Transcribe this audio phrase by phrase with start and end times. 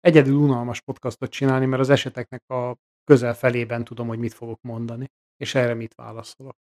[0.00, 5.06] egyedül unalmas podcastot csinálni, mert az eseteknek a közel felében tudom, hogy mit fogok mondani,
[5.36, 6.56] és erre mit válaszolok.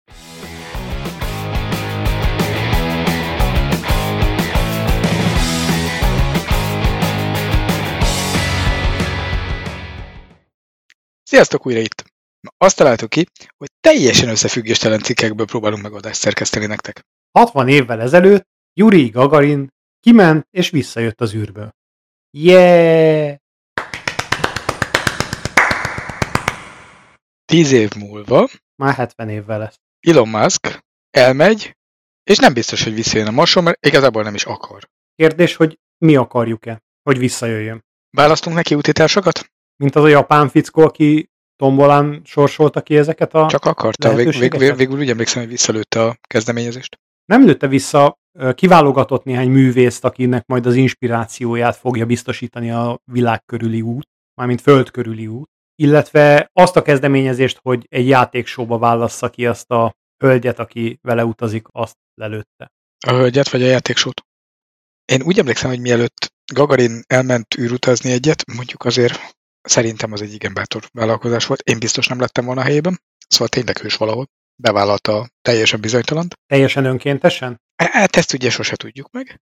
[11.23, 12.03] Sziasztok újra itt!
[12.57, 13.25] Azt találtuk ki,
[13.57, 17.01] hogy teljesen összefüggéstelen cikkekből próbálunk megoldást szerkeszteni nektek.
[17.31, 19.67] 60 évvel ezelőtt Yuri Gagarin
[19.99, 21.76] kiment és visszajött az űrből.
[22.31, 23.35] Yeah!
[27.45, 29.79] Tíz év múlva Már 70 évvel lesz.
[30.07, 30.79] Elon Musk
[31.09, 31.77] elmegy,
[32.23, 34.89] és nem biztos, hogy visszajön a Marson, mert igazából nem is akar.
[35.15, 37.85] Kérdés, hogy mi akarjuk-e, hogy visszajöjjön.
[38.09, 39.51] Választunk neki útitársakat?
[39.75, 43.47] Mint az a japán fickó, aki tombolán sorsolta ki ezeket a...
[43.47, 46.99] Csak akarta, vég, vég, vég, végül úgy emlékszem, hogy visszalőtte a kezdeményezést.
[47.25, 48.19] Nem lőtte vissza,
[48.55, 54.91] kiválogatott néhány művészt, akinek majd az inspirációját fogja biztosítani a világ körüli út, mármint föld
[54.91, 60.99] körüli út, illetve azt a kezdeményezést, hogy egy játéksóba válassza ki azt a hölgyet, aki
[61.01, 62.71] vele utazik, azt lelőtte.
[63.07, 64.21] A hölgyet vagy a játéksót?
[65.05, 69.19] Én úgy emlékszem, hogy mielőtt Gagarin elment űrutazni egyet, mondjuk azért
[69.61, 71.61] szerintem az egy igen bátor vállalkozás volt.
[71.61, 74.25] Én biztos nem lettem volna a helyében, szóval tényleg hős valahol.
[74.55, 76.33] Bevállalta teljesen bizonytalant.
[76.45, 77.61] Teljesen önkéntesen?
[77.77, 79.41] Hát ezt ugye sose tudjuk meg.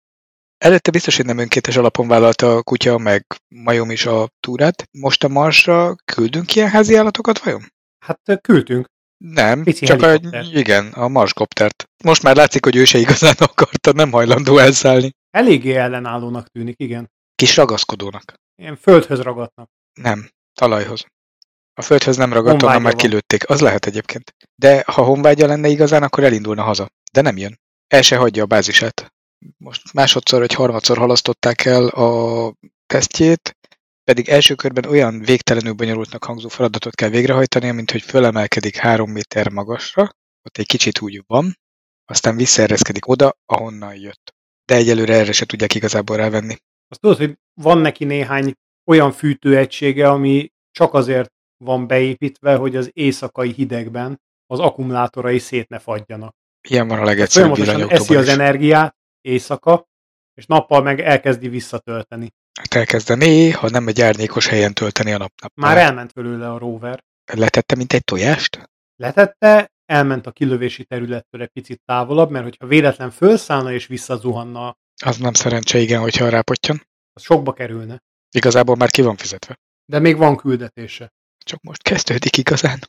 [0.58, 4.90] Előtte biztos, hogy nem önkéntes alapon vállalta a kutya, meg majom is a túrát.
[4.92, 7.72] Most a Marsra küldünk ilyen házi állatokat vajon?
[8.06, 8.86] Hát küldtünk.
[9.18, 10.20] Nem, Pici csak a,
[10.54, 11.90] igen, a Marskoptert.
[12.04, 15.12] Most már látszik, hogy ő se igazán akarta, nem hajlandó elszállni.
[15.30, 17.12] Eléggé ellenállónak tűnik, igen.
[17.36, 18.34] Kis ragaszkodónak.
[18.56, 19.70] Ilyen földhöz ragadnak.
[19.94, 21.06] Nem, talajhoz.
[21.74, 23.50] A földhöz nem ragadt, onnan már kilőtték.
[23.50, 24.36] Az lehet egyébként.
[24.56, 26.88] De ha honvágya lenne igazán, akkor elindulna haza.
[27.12, 27.60] De nem jön.
[27.88, 29.14] El se hagyja a bázisát.
[29.58, 32.54] Most másodszor vagy harmadszor halasztották el a
[32.86, 33.58] tesztjét,
[34.04, 39.50] pedig első körben olyan végtelenül bonyolultnak hangzó feladatot kell végrehajtania, mint hogy fölemelkedik három méter
[39.50, 40.10] magasra,
[40.44, 41.58] ott egy kicsit úgy van,
[42.06, 44.34] aztán visszaereszkedik oda, ahonnan jött.
[44.66, 46.56] De egyelőre erre se tudják igazából rávenni.
[46.88, 48.54] Azt tudod, hogy van neki néhány
[48.86, 51.30] olyan fűtőegysége, ami csak azért
[51.64, 56.36] van beépítve, hogy az éjszakai hidegben az akkumulátorai szét ne fagyjanak.
[56.68, 58.34] Ilyen van a legegyszerűbb Folyamatosan eszi villanyautóban az is.
[58.34, 59.88] energiát éjszaka,
[60.34, 62.34] és nappal meg elkezdi visszatölteni.
[62.60, 65.52] Hát elkezdeni, ha nem egy árnyékos helyen tölteni a napnap.
[65.56, 67.04] Már elment belőle a rover.
[67.34, 68.70] Letette, mint egy tojást?
[68.96, 75.18] Letette, elment a kilövési területtől egy picit távolabb, mert hogyha véletlen felszállna és visszazuhanna, Az
[75.18, 76.82] nem szerencse, igen, hogyha rápottyan.
[77.14, 78.00] az sokba kerülne.
[78.36, 79.60] Igazából már ki van fizetve.
[79.86, 81.14] De még van küldetése.
[81.46, 82.80] Csak most kezdődik igazán.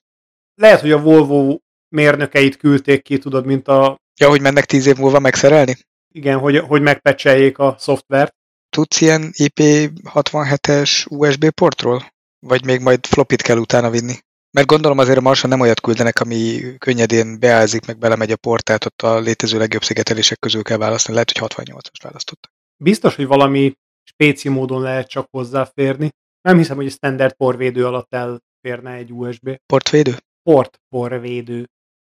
[0.54, 1.58] Lehet, hogy a Volvo
[1.88, 5.76] mérnökeit küldték ki, tudod, mint a, Ja, hogy mennek tíz év múlva megszerelni?
[6.12, 8.34] igen, hogy, hogy megpecseljék a szoftvert.
[8.69, 12.12] Tudsz ilyen IP67-es USB portról?
[12.46, 14.14] Vagy még majd flopit kell utána vinni?
[14.50, 18.84] Mert gondolom azért a Marson nem olyat küldenek, ami könnyedén beázik, meg belemegy a portát,
[18.84, 21.14] ott a létező legjobb szigetelések közül kell választani.
[21.14, 22.52] Lehet, hogy 68-as választottak.
[22.76, 26.10] Biztos, hogy valami spéci módon lehet csak hozzáférni.
[26.41, 29.56] Nem hiszem, hogy standard porvédő alatt elférne egy USB.
[29.66, 30.16] Portvédő?
[30.42, 31.66] Port porvédő.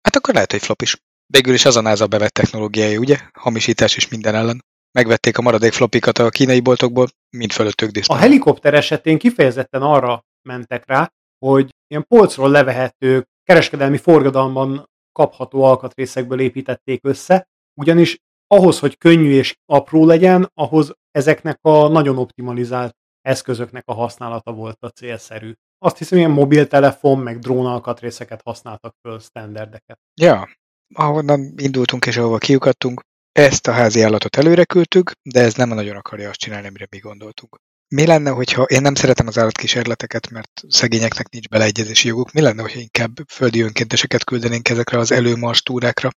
[0.07, 0.97] Hát akkor lehet, hogy flop is.
[1.27, 3.19] Végül is az a NASA bevett technológiája, ugye?
[3.33, 4.65] Hamisítás is minden ellen.
[4.93, 8.19] Megvették a maradék flopikat a kínai boltokból, mind fölöttük A diszpál.
[8.19, 17.01] helikopter esetén kifejezetten arra mentek rá, hogy ilyen polcról levehető, kereskedelmi forgadalman kapható alkatrészekből építették
[17.05, 17.49] össze,
[17.81, 24.53] ugyanis ahhoz, hogy könnyű és apró legyen, ahhoz ezeknek a nagyon optimalizált eszközöknek a használata
[24.53, 25.53] volt a célszerű.
[25.79, 29.99] Azt hiszem, ilyen mobiltelefon, meg drón alkatrészeket használtak föl, standardeket.
[30.21, 30.49] Ja,
[30.95, 33.01] ahonnan indultunk és ahova kiukadtunk,
[33.33, 36.99] ezt a házi állatot előre küldtük, de ez nem nagyon akarja azt csinálni, amire mi
[36.99, 37.57] gondoltunk.
[37.95, 42.63] Mi lenne, hogyha én nem szeretem az állatkísérleteket, mert szegényeknek nincs beleegyezési joguk, mi lenne,
[42.63, 46.11] hogyha inkább földi önkénteseket küldenénk ezekre az előmars túrákra?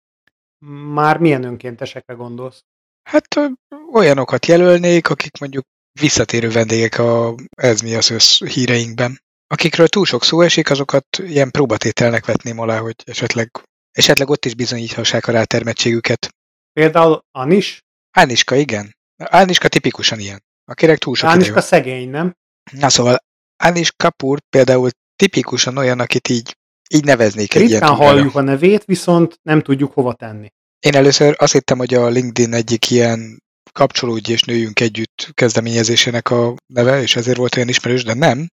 [0.93, 2.63] Már milyen önkéntesekre gondolsz?
[3.09, 3.27] Hát
[3.91, 5.65] olyanokat jelölnék, akik mondjuk
[6.01, 9.25] visszatérő vendégek a Ez mi az össz híreinkben.
[9.47, 13.51] Akikről túl sok szó esik, azokat ilyen próbatételnek vetném alá, hogy esetleg,
[13.91, 16.29] esetleg ott is bizonyíthassák a rátermettségüket.
[16.73, 17.81] Például Anis?
[18.11, 18.95] Ániska, igen.
[19.17, 20.43] Ániska tipikusan ilyen.
[20.65, 22.33] Akinek túl sok Ániska szegény, nem?
[22.71, 23.17] Na szóval
[23.57, 26.57] Ánis Kapur például tipikusan olyan, akit így,
[26.89, 30.47] így neveznék egy ilyen Ritkán halljuk a nevét, viszont nem tudjuk hova tenni.
[30.79, 36.55] Én először azt hittem, hogy a LinkedIn egyik ilyen kapcsolódj és nőjünk együtt kezdeményezésének a
[36.73, 38.47] neve, és ezért volt olyan ismerős, de nem.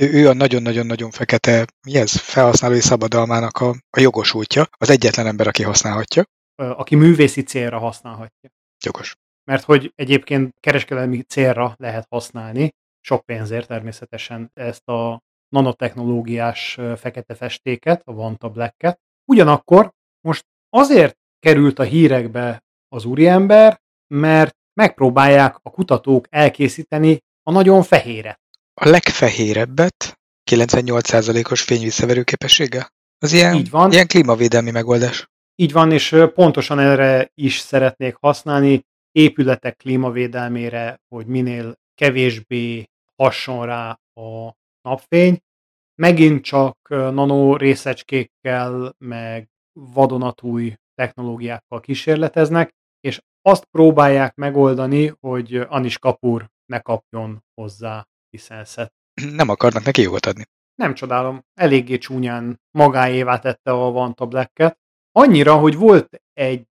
[0.00, 5.46] Ő, ő a nagyon-nagyon-nagyon fekete, mi ez, felhasználói szabadalmának a, a jogosultja, az egyetlen ember,
[5.46, 6.24] aki használhatja.
[6.54, 8.50] Aki művészi célra használhatja.
[8.84, 9.16] Jogos.
[9.44, 12.70] Mert hogy egyébként kereskedelmi célra lehet használni,
[13.00, 18.98] sok pénzért természetesen ezt a nanotechnológiás fekete festéket, a Vanta Black-et.
[19.24, 23.80] Ugyanakkor most azért került a hírekbe az úriember,
[24.14, 28.40] mert megpróbálják a kutatók elkészíteni a nagyon fehéret.
[28.82, 32.88] A legfehérebbet 98%-os fényvisszaverő képessége?
[33.18, 33.92] Az ilyen, Így van.
[33.92, 35.28] ilyen klímavédelmi megoldás.
[35.54, 42.84] Így van, és pontosan erre is szeretnék használni, épületek klímavédelmére, hogy minél kevésbé
[43.16, 45.38] hasson rá a napfény.
[45.94, 56.48] Megint csak nano részecskékkel, meg vadonatúj technológiákkal kísérleteznek, és azt próbálják megoldani, hogy Anis Kapur
[56.66, 58.92] ne kapjon hozzá licenszet.
[59.40, 60.44] Nem akarnak neki jogot adni.
[60.74, 64.78] Nem csodálom, eléggé csúnyán magáévá tette a Vanta Black-et.
[65.12, 66.66] Annyira, hogy volt egy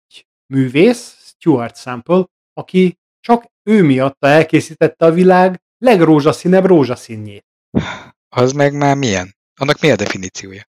[0.53, 7.45] művész, Stuart Sample, aki csak ő miatta elkészítette a világ legrózsaszínebb rózsaszínjét.
[8.29, 9.35] Az meg már milyen?
[9.59, 10.63] Annak mi a definíciója?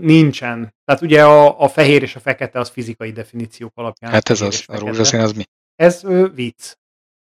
[0.00, 0.74] nincsen.
[0.84, 4.10] Tehát ugye a, a fehér és a fekete az fizikai definíciók alapján.
[4.10, 5.44] Hát ez az, a rózsaszín az mi?
[5.74, 6.74] Ez ö, vicc.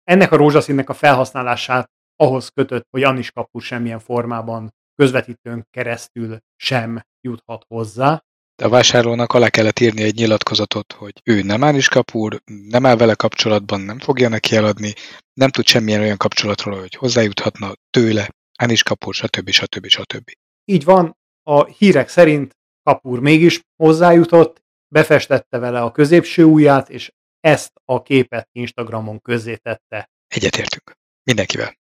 [0.03, 1.91] Ennek a rózsaszínnek a felhasználását
[2.23, 8.23] ahhoz kötött, hogy Annis Kapur semmilyen formában közvetítőn keresztül sem juthat hozzá.
[8.55, 12.95] De a vásárlónak alá kellett írni egy nyilatkozatot, hogy ő nem Anis Kapur, nem áll
[12.95, 14.93] vele kapcsolatban, nem fogja neki eladni,
[15.33, 18.29] nem tud semmilyen olyan kapcsolatról, hogy hozzájuthatna tőle,
[18.59, 19.49] Anis Kapur, stb.
[19.49, 19.87] stb.
[19.87, 20.31] stb.
[20.65, 27.71] Így van, a hírek szerint Kapur mégis hozzájutott, befestette vele a középső ujját, és ezt
[27.85, 30.09] a képet Instagramon közzétette.
[30.27, 30.93] Egyetértünk.
[31.23, 31.81] Mindenkivel.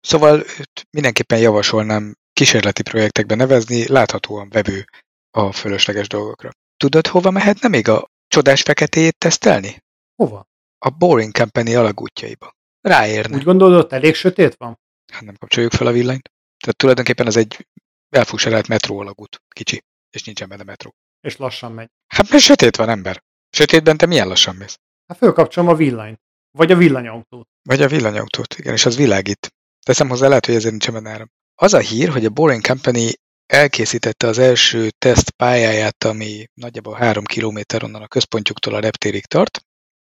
[0.00, 0.44] Szóval
[0.90, 4.84] mindenképpen javasolnám kísérleti projektekbe nevezni, láthatóan vevő
[5.30, 6.50] a fölösleges dolgokra.
[6.76, 9.82] Tudod, hova mehetne még a csodás feketéjét tesztelni?
[10.14, 10.46] Hova?
[10.78, 12.52] A Boring Company alagútjaiba.
[12.80, 13.36] Ráérne.
[13.36, 14.78] Úgy gondolod, elég sötét van?
[15.12, 16.30] Hát nem kapcsoljuk fel a villanyt.
[16.58, 17.66] Tehát tulajdonképpen az egy
[18.08, 19.42] elfúserált metró alagút.
[19.48, 19.82] Kicsi.
[20.10, 20.94] És nincsen benne metró.
[21.20, 21.88] És lassan megy.
[22.06, 23.22] Hát mert sötét van, ember.
[23.50, 24.78] Sötétben te milyen lassan mész?
[25.06, 26.20] Hát fölkapcsolom a villanyt.
[26.50, 27.48] Vagy a villanyautót.
[27.62, 29.54] Vagy a villanyautót, igen, és az világít.
[29.88, 31.28] Teszem hozzá, lehet, hogy ezért nincsen benne.
[31.54, 33.12] Az a hír, hogy a Boring Company
[33.46, 39.60] elkészítette az első teszt pályáját, ami nagyjából három kilométer onnan a központjuktól a reptérig tart,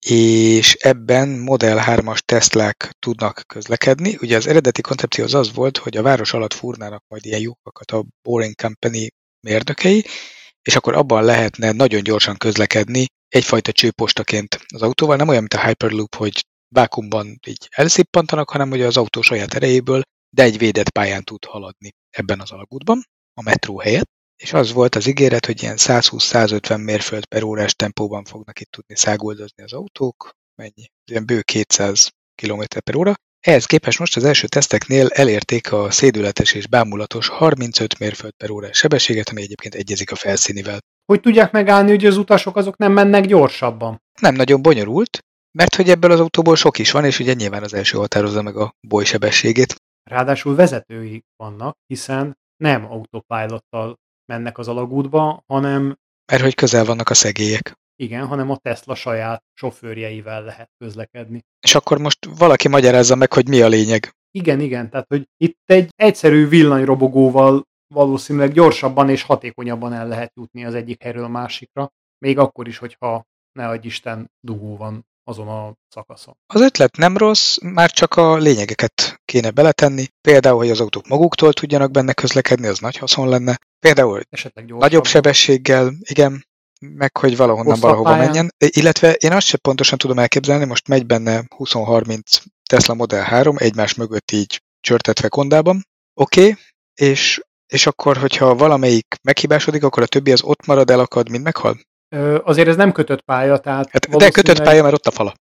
[0.06, 4.16] és ebben Model 3-as Teslák tudnak közlekedni.
[4.20, 7.90] Ugye az eredeti koncepció az az volt, hogy a város alatt fúrnának majd ilyen lyukakat
[7.90, 9.08] a Boring Company
[9.40, 10.04] mérnökei,
[10.62, 15.66] és akkor abban lehetne nagyon gyorsan közlekedni egyfajta csőpostaként az autóval, nem olyan, mint a
[15.66, 16.44] Hyperloop, hogy
[16.76, 21.90] vákumban így elszippantanak, hanem hogy az autó saját erejéből, de egy védett pályán tud haladni
[22.10, 23.02] ebben az alagútban,
[23.34, 28.24] a metró helyett és az volt az ígéret, hogy ilyen 120-150 mérföld per órás tempóban
[28.24, 30.90] fognak itt tudni száguldozni az autók, mennyi?
[31.10, 32.10] Ilyen bő 200
[32.42, 33.14] km per óra.
[33.40, 38.76] Ehhez képest most az első teszteknél elérték a szédületes és bámulatos 35 mérföld per órás
[38.76, 40.78] sebességet, ami egyébként egyezik a felszínivel.
[41.04, 44.02] Hogy tudják megállni, hogy az utasok azok nem mennek gyorsabban?
[44.20, 45.18] Nem nagyon bonyolult,
[45.56, 48.56] mert hogy ebből az autóból sok is van, és ugye nyilván az első határozza meg
[48.56, 49.74] a bolysebességét.
[50.10, 53.98] Ráadásul vezetői vannak, hiszen nem autopilottal
[54.32, 55.96] mennek az alagútba, hanem...
[56.32, 57.74] Mert hogy közel vannak a szegélyek.
[58.02, 61.44] Igen, hanem a Tesla saját sofőrjeivel lehet közlekedni.
[61.60, 64.14] És akkor most valaki magyarázza meg, hogy mi a lényeg.
[64.30, 67.62] Igen, igen, tehát hogy itt egy egyszerű villanyrobogóval
[67.94, 72.78] valószínűleg gyorsabban és hatékonyabban el lehet jutni az egyik helyről a másikra, még akkor is,
[72.78, 76.36] hogyha ne adj Isten dugó van azon a szakaszon.
[76.46, 80.06] Az ötlet nem rossz, már csak a lényegeket kéne beletenni.
[80.20, 83.58] Például, hogy az autók maguktól tudjanak benne közlekedni, az nagy haszon lenne.
[83.80, 86.46] Például Esetleg nagyobb sebességgel, igen,
[86.80, 88.54] meg hogy valahonnan valahova menjen.
[88.58, 92.20] Illetve én azt sem pontosan tudom elképzelni, most megy benne 20-30
[92.68, 95.86] Tesla Model 3 egymás mögött így csörtetve kondában.
[96.14, 96.56] Oké, okay,
[96.94, 101.78] és, és akkor, hogyha valamelyik meghibásodik, akkor a többi az ott marad, elakad, mind meghal?
[102.44, 103.88] Azért ez nem kötött pálya, tehát...
[103.90, 104.44] Hát, valószínűleg...
[104.44, 105.34] De kötött pálya, mert ott a fala.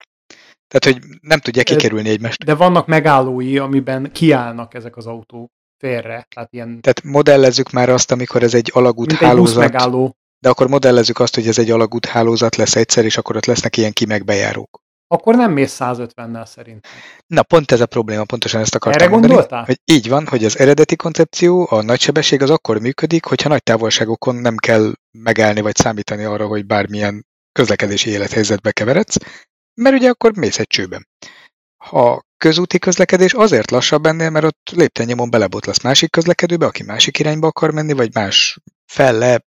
[0.68, 2.44] Tehát, hogy nem tudják kikerülni egymást.
[2.44, 6.28] De vannak megállói, amiben kiállnak ezek az autók félre.
[6.36, 6.82] Tehát, ilyen...
[6.82, 9.64] tehát modellezzük már azt, amikor ez egy alagút Mint hálózat.
[9.64, 10.16] Egy megálló.
[10.40, 13.78] De akkor modellezzük azt, hogy ez egy alagút hálózat lesz egyszer, és akkor ott lesznek
[13.78, 14.84] ilyen kimegbejárók.
[15.08, 16.88] Akkor nem mész 150-nel szerint.
[17.28, 19.64] Na, pont ez a probléma, pontosan ezt akartam Erre mondani, gondoltál?
[19.64, 24.36] Hogy így van, hogy az eredeti koncepció, a nagysebesség az akkor működik, hogyha nagy távolságokon
[24.36, 29.18] nem kell megállni vagy számítani arra, hogy bármilyen közlekedési élethelyzetbe keveredsz,
[29.74, 31.08] mert ugye akkor mész egy csőben.
[31.78, 37.48] A közúti közlekedés azért lassabb ennél, mert ott léptennyomon belebotlasz másik közlekedőbe, aki másik irányba
[37.48, 39.42] akar menni, vagy más felle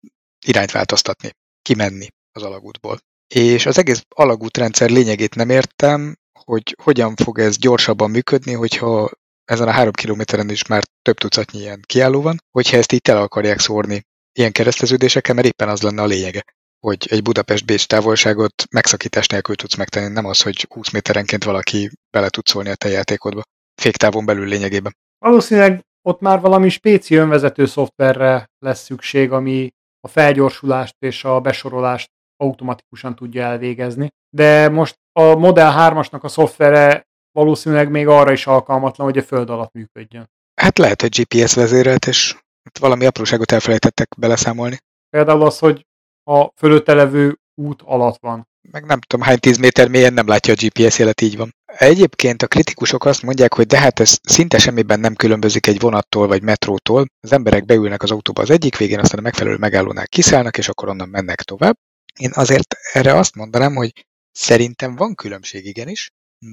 [0.46, 3.00] irányt változtatni, kimenni az alagútból.
[3.28, 6.16] És az egész alagútrendszer lényegét nem értem,
[6.46, 9.10] hogy hogyan fog ez gyorsabban működni, hogyha
[9.46, 13.22] ezen a három kilométeren is már több tucatnyi ilyen kiálló van, hogyha ezt így el
[13.22, 14.02] akarják szórni
[14.40, 16.44] ilyen kereszteződésekkel, mert éppen az lenne a lényege,
[16.80, 22.30] hogy egy Budapest-Bécs távolságot megszakítás nélkül tudsz megtenni, nem az, hogy 20 méterenként valaki bele
[22.30, 23.42] tud szólni a te játékodba.
[23.82, 24.96] Féktávon belül lényegében.
[25.26, 29.70] Valószínűleg ott már valami spéci önvezető szoftverre lesz szükség, ami
[30.00, 34.08] a felgyorsulást és a besorolást automatikusan tudja elvégezni.
[34.30, 39.50] De most a Model 3-asnak a szoftvere valószínűleg még arra is alkalmatlan, hogy a föld
[39.50, 40.30] alatt működjön.
[40.62, 42.36] Hát lehet, hogy GPS vezérelt, és
[42.80, 44.78] valami apróságot elfelejtettek beleszámolni.
[45.10, 45.86] Például az, hogy
[46.24, 48.48] a fölötte levő út alatt van.
[48.72, 51.56] Meg nem tudom, hány tíz méter mélyen nem látja a GPS jelet, így van.
[51.66, 56.28] Egyébként a kritikusok azt mondják, hogy de hát ez szinte semmiben nem különbözik egy vonattól
[56.28, 57.06] vagy metrótól.
[57.20, 60.90] Az emberek beülnek az autóba az egyik végén, aztán a megfelelő megállónál kiszállnak, és akkor
[60.90, 61.76] onnan mennek tovább.
[62.18, 66.10] Én azért erre azt mondanám, hogy szerintem van különbség igenis,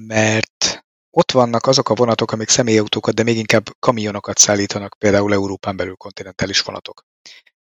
[0.07, 0.83] mert
[1.17, 5.95] ott vannak azok a vonatok, amik személyautókat, de még inkább kamionokat szállítanak, például Európán belül
[5.95, 7.03] kontinentális vonatok.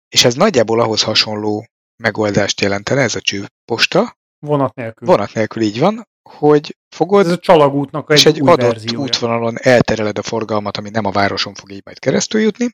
[0.10, 1.66] És ez nagyjából ahhoz hasonló
[2.04, 4.18] megoldást jelentene, ez a csőposta.
[4.40, 5.08] Vonat nélkül.
[5.08, 9.06] Vonat nélkül így van, hogy fogod, Ez a csalagútnak egy, és egy új adott verziója.
[9.06, 12.70] útvonalon eltereled a forgalmat, ami nem a városon fog így majd keresztül jutni,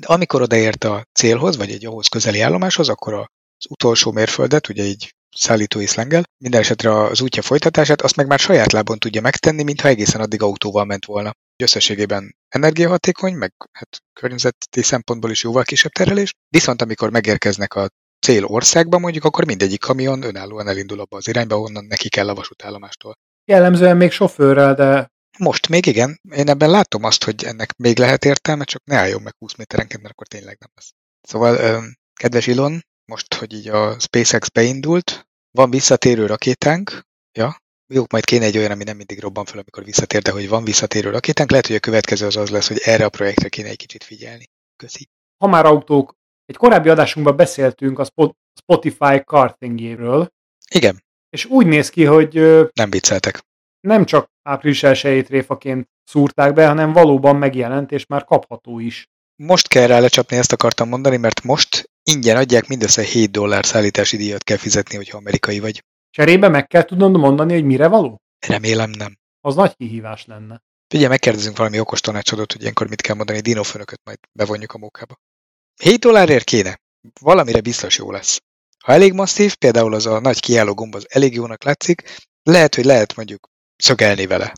[0.00, 4.82] de amikor odaért a célhoz, vagy egy ahhoz közeli állomáshoz, akkor az utolsó mérföldet, ugye
[4.82, 9.62] így szállítói szlengel, minden esetre az útja folytatását, azt meg már saját lábon tudja megtenni,
[9.62, 11.30] mintha egészen addig autóval ment volna.
[11.62, 17.88] Összességében energiahatékony, meg hát környezeti szempontból is jóval kisebb terhelés, viszont amikor megérkeznek a
[18.20, 22.34] cél országba mondjuk, akkor mindegyik kamion önállóan elindul abba az irányba, onnan neki kell a
[22.34, 23.14] vasútállomástól.
[23.44, 28.24] Jellemzően még sofőrrel, de Most még igen, én ebben látom azt, hogy ennek még lehet
[28.24, 30.92] értelme, csak ne álljon meg 20 méterenként, mert akkor tényleg nem lesz.
[31.20, 31.82] Szóval,
[32.14, 37.00] kedves Ilon, most, hogy így a SpaceX beindult, van visszatérő rakétánk,
[37.38, 37.56] ja,
[37.92, 40.64] jó, majd kéne egy olyan, ami nem mindig robban fel, amikor visszatér, de hogy van
[40.64, 43.76] visszatérő rakétánk, lehet, hogy a következő az az lesz, hogy erre a projektre kéne egy
[43.76, 44.44] kicsit figyelni.
[44.76, 45.08] Köszi.
[45.38, 50.28] ha már autók, egy korábbi adásunkban beszéltünk a Spo- Spotify kartingjéről,
[50.70, 52.34] Igen, és úgy néz ki, hogy
[52.72, 53.44] nem vicceltek.
[53.80, 59.08] nem csak április 1 tréfaként szúrták be, hanem valóban megjelent, és már kapható is.
[59.42, 64.16] Most kell rá lecsapni, ezt akartam mondani, mert most ingyen adják, mindössze 7 dollár szállítási
[64.16, 65.84] díjat kell fizetni, hogyha amerikai vagy.
[66.10, 68.20] Cserébe meg kell tudnod mondani, hogy mire való?
[68.46, 69.18] Remélem nem.
[69.40, 70.62] Az nagy kihívás lenne.
[70.88, 75.14] Figyelj, megkérdezünk valami okos tanácsadót, hogy ilyenkor mit kell mondani, dinófőnököt majd bevonjuk a mókába.
[75.82, 76.78] 7 dollárért kéne.
[77.20, 78.38] Valamire biztos jó lesz.
[78.84, 82.02] Ha elég masszív, például az a nagy kiálló gomb az elég jónak látszik,
[82.42, 84.52] lehet, hogy lehet mondjuk szögelni vele,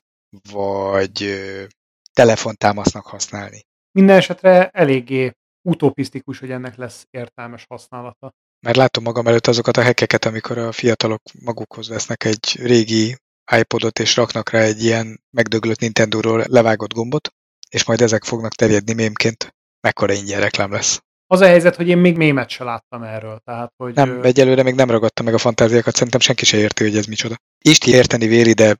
[0.52, 1.64] vagy ö,
[2.12, 3.66] telefontámasznak használni.
[3.92, 5.32] Minden esetre eléggé
[5.68, 8.32] utopisztikus, hogy ennek lesz értelmes használata.
[8.60, 13.16] Mert látom magam előtt azokat a hekkeket, amikor a fiatalok magukhoz vesznek egy régi
[13.56, 17.28] iPodot, és raknak rá egy ilyen megdöglött Nintendo-ról levágott gombot,
[17.70, 19.54] és majd ezek fognak terjedni mémként.
[19.80, 21.02] Mekkora ingyen reklám lesz.
[21.26, 23.40] Az a helyzet, hogy én még mémet se láttam erről.
[23.44, 26.84] Tehát, hogy Nem, ö, egyelőre még nem ragadta meg a fantáziákat, szerintem senki se érti,
[26.84, 27.36] hogy ez micsoda.
[27.58, 28.76] Isti érteni véli, de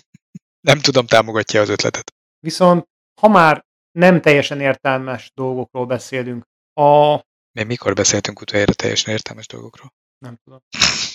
[0.68, 2.14] nem tudom, támogatja az ötletet.
[2.40, 2.86] Viszont
[3.20, 3.65] ha már
[3.96, 6.44] nem teljesen értelmes dolgokról beszélünk,
[6.80, 7.14] a...
[7.52, 9.92] Mi mikor beszéltünk utoljára teljesen értelmes dolgokról?
[10.18, 10.58] nem tudom.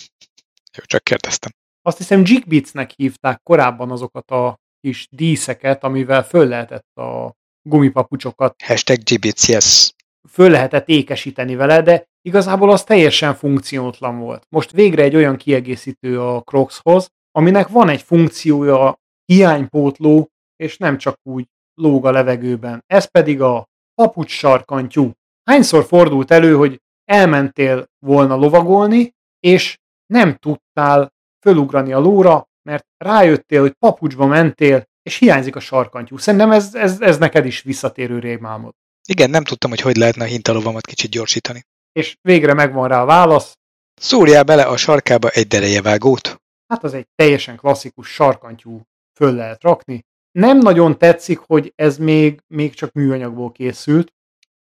[0.78, 1.52] Jó, csak kérdeztem.
[1.82, 7.34] Azt hiszem Jigbitsnek hívták korábban azokat a kis díszeket, amivel föl lehetett a
[7.70, 9.94] gumipapucsokat, Hashtag Gibbits, yes.
[10.30, 14.46] föl lehetett ékesíteni vele, de igazából az teljesen funkciótlan volt.
[14.50, 21.20] Most végre egy olyan kiegészítő a Crocshoz, aminek van egy funkciója, hiánypótló, és nem csak
[21.24, 21.48] úgy
[21.82, 22.84] lóg a levegőben.
[22.88, 25.12] Ez pedig a papucs sarkantyú.
[25.44, 31.14] Hányszor fordult elő, hogy elmentél volna lovagolni, és nem tudtál
[31.46, 36.18] fölugrani a lóra, mert rájöttél, hogy papucsba mentél, és hiányzik a sarkantyú.
[36.18, 38.72] Szerintem ez, ez, ez neked is visszatérő rémálmod.
[39.08, 41.64] Igen, nem tudtam, hogy hogy lehetne a hintalovamat kicsit gyorsítani.
[41.92, 43.56] És végre megvan rá a válasz,
[44.02, 46.42] Szúrjál bele a sarkába egy derejevágót.
[46.68, 48.82] hát az egy teljesen klasszikus sarkantyú
[49.14, 50.06] föl lehet rakni.
[50.32, 54.14] Nem nagyon tetszik, hogy ez még, még csak műanyagból készült,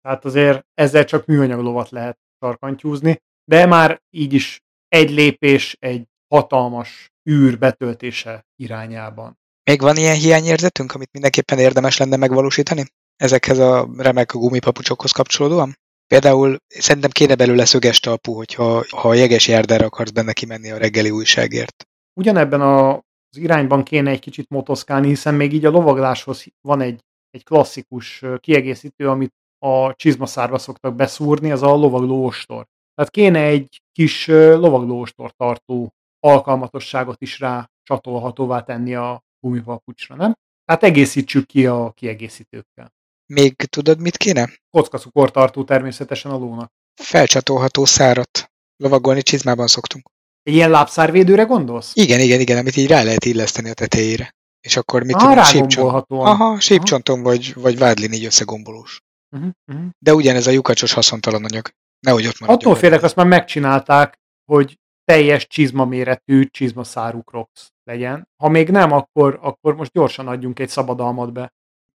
[0.03, 6.07] tehát azért ezzel csak műanyag lovat lehet sarkantyúzni, de már így is egy lépés egy
[6.35, 9.39] hatalmas űr betöltése irányában.
[9.71, 12.85] Még van ilyen hiányérzetünk, amit mindenképpen érdemes lenne megvalósítani?
[13.17, 15.75] Ezekhez a remek gumipapucsokhoz kapcsolódóan?
[16.07, 20.77] Például szerintem kéne belőle szöges talpú, hogyha ha a jeges járdára akarsz benne kimenni a
[20.77, 21.85] reggeli újságért.
[22.21, 23.01] Ugyanebben a,
[23.31, 28.25] az irányban kéne egy kicsit motoszkálni, hiszen még így a lovagláshoz van egy, egy klasszikus
[28.39, 32.67] kiegészítő, amit a csizmaszárba szoktak beszúrni, az a lovagló ostor.
[32.95, 40.15] Tehát kéne egy kis ö, lovagló ostor tartó alkalmatosságot is rá csatolhatóvá tenni a gumipapucsra,
[40.15, 40.35] nem?
[40.65, 42.93] Hát egészítsük ki a kiegészítőkkel.
[43.27, 44.51] Még tudod, mit kéne?
[44.71, 46.71] Kockacukortartó természetesen a lónak.
[47.03, 48.51] Felcsatolható szárat.
[48.77, 50.11] Lovagolni csizmában szoktunk.
[50.51, 51.93] Ilyen lábszárvédőre gondolsz?
[51.95, 54.35] Igen, igen, igen, amit így rá lehet illeszteni a tetejére.
[54.61, 56.05] És akkor mit tudom, sípcsont.
[56.09, 59.01] Aha, sípcsonton vagy, vagy vádlin így összegombolós.
[59.37, 59.87] Uh-huh, uh-huh.
[59.99, 61.71] De ugyanez a lyukacsos haszontalan anyag.
[62.01, 62.59] Nehogy ott maradjon.
[62.59, 64.15] Attól félek, azt már megcsinálták,
[64.53, 68.29] hogy teljes csizma méretű csizmaszárú Crocs legyen.
[68.43, 71.53] Ha még nem, akkor, akkor most gyorsan adjunk egy szabadalmat be.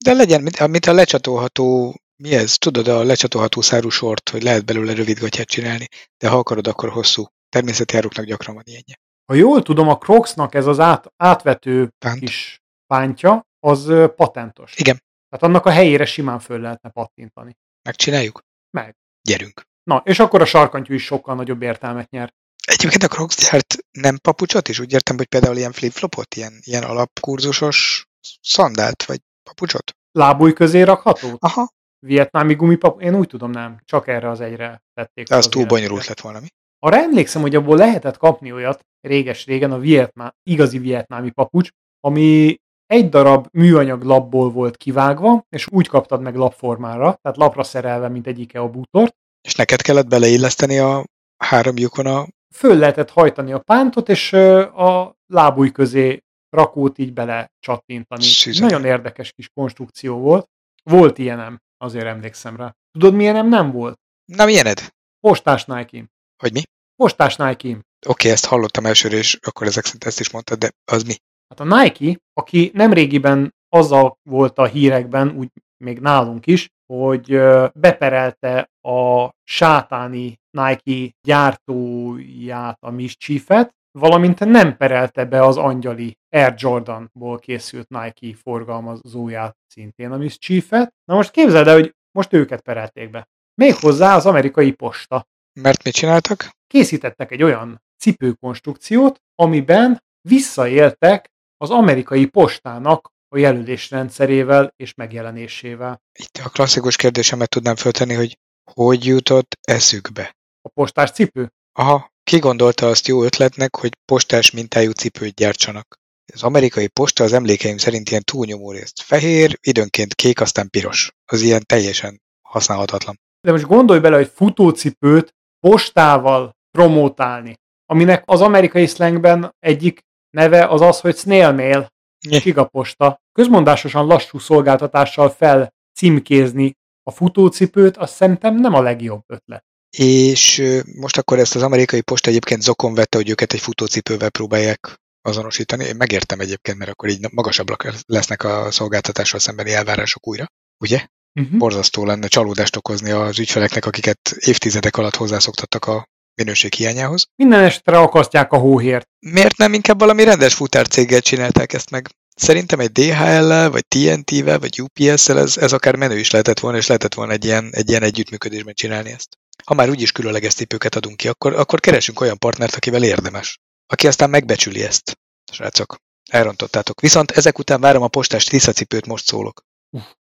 [0.05, 2.57] De legyen, mint, mint a lecsatolható, mi ez?
[2.57, 6.89] Tudod, a lecsatolható szárú sort, hogy lehet belőle rövid gatyát csinálni, de ha akarod, akkor
[6.89, 7.25] hosszú.
[7.53, 8.95] Természetjáróknak gyakran van ilyenje.
[9.25, 12.19] Ha jól tudom, a Crocsnak ez az át, átvető Pánt.
[12.19, 14.74] kis pántja, az patentos.
[14.77, 15.01] Igen.
[15.29, 17.57] Tehát annak a helyére simán föl lehetne pattintani.
[17.81, 18.39] Megcsináljuk?
[18.69, 18.95] Meg.
[19.22, 19.62] Gyerünk.
[19.83, 22.33] Na, és akkor a sarkantyú is sokkal nagyobb értelmet nyer.
[22.67, 24.79] Egyébként a Crocs gyárt nem papucsot is?
[24.79, 28.05] Úgy értem, hogy például ilyen flip-flopot, ilyen, ilyen alapkurzusos
[28.41, 29.91] szandált, vagy papucsot?
[30.12, 31.38] Lábúj közé rakható?
[31.39, 31.69] Aha,
[32.00, 33.01] Vietnámi gumipap?
[33.01, 33.81] Én úgy tudom, nem.
[33.86, 35.27] Csak erre az egyre tették.
[35.27, 36.48] de az az túl bonyolult lett volna, mi?
[36.84, 43.10] Arra emlékszem, hogy abból lehetett kapni olyat réges-régen, a vietná, igazi vietnámi papucs, ami egy
[43.10, 48.40] darab műanyag labból volt kivágva, és úgy kaptad meg lapformára, tehát lapra szerelve, mint egy
[48.40, 49.16] IKEA bútort.
[49.42, 51.06] És neked kellett beleilleszteni a
[51.38, 52.25] három lyukon a...
[52.56, 58.24] Föl lehetett hajtani a pántot, és a lábúj közé rakót így bele csattintani.
[58.24, 58.72] Szűzeni.
[58.72, 60.48] Nagyon érdekes kis konstrukció volt.
[60.84, 62.75] Volt ilyenem, azért emlékszem rá.
[62.92, 64.00] Tudod, milyenem nem volt?
[64.25, 64.94] Na, milyened?
[65.20, 66.12] Postás nike
[66.43, 66.62] Hogy mi?
[66.95, 71.03] Postás nike Oké, ezt hallottam elsőre, és akkor ezek szerint ezt is mondtad, de az
[71.03, 71.13] mi?
[71.47, 75.50] Hát a Nike, aki nemrégiben azzal volt a hírekben, úgy
[75.83, 77.25] még nálunk is, hogy
[77.73, 87.39] beperelte a sátáni Nike gyártóját, a Mischiefet, valamint nem perelte be az angyali Air Jordanból
[87.39, 90.93] készült Nike forgalmazóját, szintén a Mischiefet.
[91.05, 93.27] Na most képzeld el, hogy most őket perelték be.
[93.62, 95.25] Méghozzá az amerikai posta.
[95.53, 96.49] Mert mit csináltak?
[96.67, 106.01] Készítettek egy olyan cipőkonstrukciót, amiben visszaéltek az amerikai postának a jelölésrendszerével és megjelenésével.
[106.19, 108.38] Itt a klasszikus kérdésemet tudnám föltenni, hogy
[108.71, 110.36] hogy jutott eszükbe?
[110.62, 111.51] A postás cipő?
[111.71, 116.01] Aha, ki gondolta azt jó ötletnek, hogy postás mintájú cipőt gyártsanak?
[116.34, 121.12] Az amerikai posta az emlékeim szerint ilyen túlnyomó részt fehér, időnként kék, aztán piros.
[121.25, 123.19] Az ilyen teljesen használhatatlan.
[123.41, 125.36] De most gondolj bele, hogy futócipőt
[125.67, 127.54] postával promótálni,
[127.86, 129.99] aminek az amerikai slangben egyik
[130.30, 131.88] neve az az, hogy snail mail,
[132.30, 132.39] Nye.
[132.39, 133.21] gigaposta.
[133.32, 136.71] Közmondásosan lassú szolgáltatással fel címkézni
[137.04, 139.63] a futócipőt, azt szerintem nem a legjobb ötlet.
[139.97, 140.63] És
[140.99, 145.86] most akkor ezt az amerikai posta egyébként zokon vette, hogy őket egy futócipővel próbálják azonosítani.
[145.86, 150.45] Én megértem egyébként, mert akkor így magasabbak lesznek a szolgáltatással szembeni elvárások újra.
[150.78, 151.08] Ugye?
[151.36, 151.58] Uh-huh.
[151.58, 157.28] Borzasztó lenne csalódást okozni az ügyfeleknek, akiket évtizedek alatt hozzászoktattak a minőség hiányához.
[157.36, 159.08] Minden esetre akasztják a hóhért.
[159.19, 162.10] Miért nem inkább valami rendes futárcéggel csinálták ezt meg?
[162.36, 166.88] Szerintem egy DHL-lel, vagy TNT-vel, vagy UPS-szel ez, ez akár menő is lehetett volna, és
[166.88, 169.38] lehetett volna egy ilyen, egy ilyen együttműködésben csinálni ezt.
[169.63, 173.60] Ha már úgyis különleges cipőket adunk ki, akkor, akkor keresünk olyan partnert, akivel érdemes.
[173.88, 175.17] Aki aztán megbecsüli ezt.
[175.52, 175.96] Srácok,
[176.30, 177.02] elrontottátok.
[177.02, 179.63] Viszont ezek után várom a postás tiszacipőt, most szólok.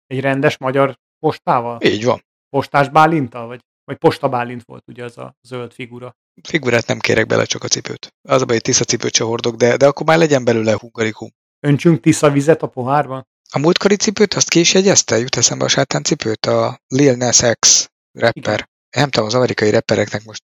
[0.07, 1.81] Egy rendes magyar postával?
[1.81, 2.25] Így van.
[2.49, 3.47] Postás Bálintal?
[3.47, 6.15] Vagy, vagy Posta Bálint volt ugye az a zöld figura.
[6.43, 8.13] Figurát nem kérek bele, csak a cipőt.
[8.29, 11.29] Az a baj, hogy tiszacipőt se hordok, de, de akkor már legyen belőle hungarikum.
[11.59, 13.27] Öntsünk tisza vizet a pohárban?
[13.51, 15.17] A múltkori cipőt azt ki is jegyezte?
[15.17, 16.45] Jut eszembe a sátán cipőt?
[16.45, 18.53] A Lil Nas X rapper.
[18.53, 18.69] Igen.
[18.95, 20.43] Nem tudom, az amerikai rappereknek most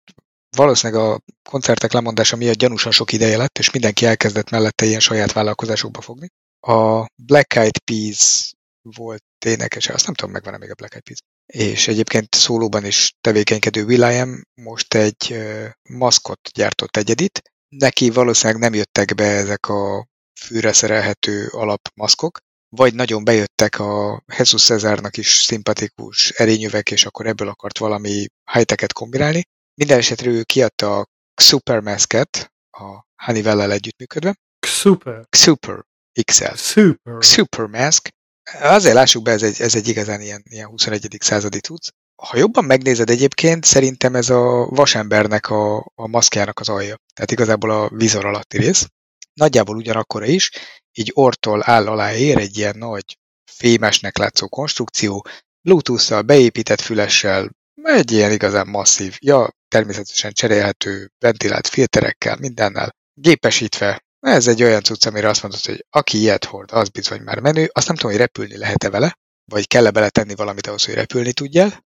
[0.55, 5.31] valószínűleg a koncertek lemondása miatt gyanúsan sok ideje lett, és mindenki elkezdett mellette ilyen saját
[5.31, 6.27] vállalkozásokba fogni.
[6.59, 11.19] A Black Eyed Peas volt énekes, azt nem tudom, megvan-e még a Black Eyed Peas.
[11.45, 15.43] És egyébként szólóban is tevékenykedő Will.i.am most egy
[15.89, 17.41] maszkot gyártott egyedit.
[17.69, 20.07] Neki valószínűleg nem jöttek be ezek a
[20.41, 22.37] fűre szerelhető alapmaszkok,
[22.69, 28.93] vagy nagyon bejöttek a Jesus Cezárnak is szimpatikus erényövek, és akkor ebből akart valami high-tech-et
[28.93, 29.43] kombinálni.
[29.75, 31.05] Minden esetre ő kiadta a
[31.41, 34.35] Supermasket, a Honeywell-el együttműködve.
[34.67, 35.27] Super.
[35.29, 35.83] Super
[36.25, 36.55] XL.
[36.55, 37.23] Super.
[37.23, 38.09] Supermask.
[38.51, 41.17] Azért lássuk be, ez egy, ez egy igazán ilyen, ilyen 21.
[41.19, 41.89] századi tudsz.
[42.15, 46.97] Ha jobban megnézed egyébként, szerintem ez a vasembernek a, a maszkjának az alja.
[47.13, 48.87] Tehát igazából a vizor alatti rész.
[49.33, 50.49] Nagyjából ugyanakkora is,
[50.91, 53.17] így ortól áll alá ér egy ilyen nagy
[53.51, 55.25] fémesnek látszó konstrukció,
[55.61, 57.49] Bluetooth-szal, beépített fülessel,
[57.83, 65.05] egy ilyen igazán masszív, ja, természetesen cserélhető, ventilált filterekkel, mindennel, gépesítve Ez egy olyan cucc,
[65.05, 67.69] amire azt mondod, hogy aki ilyet hord, az bizony már menő.
[67.73, 69.17] Azt nem tudom, hogy repülni lehet-e vele,
[69.51, 71.83] vagy kell-e beletenni valamit ahhoz, hogy repülni tudjál.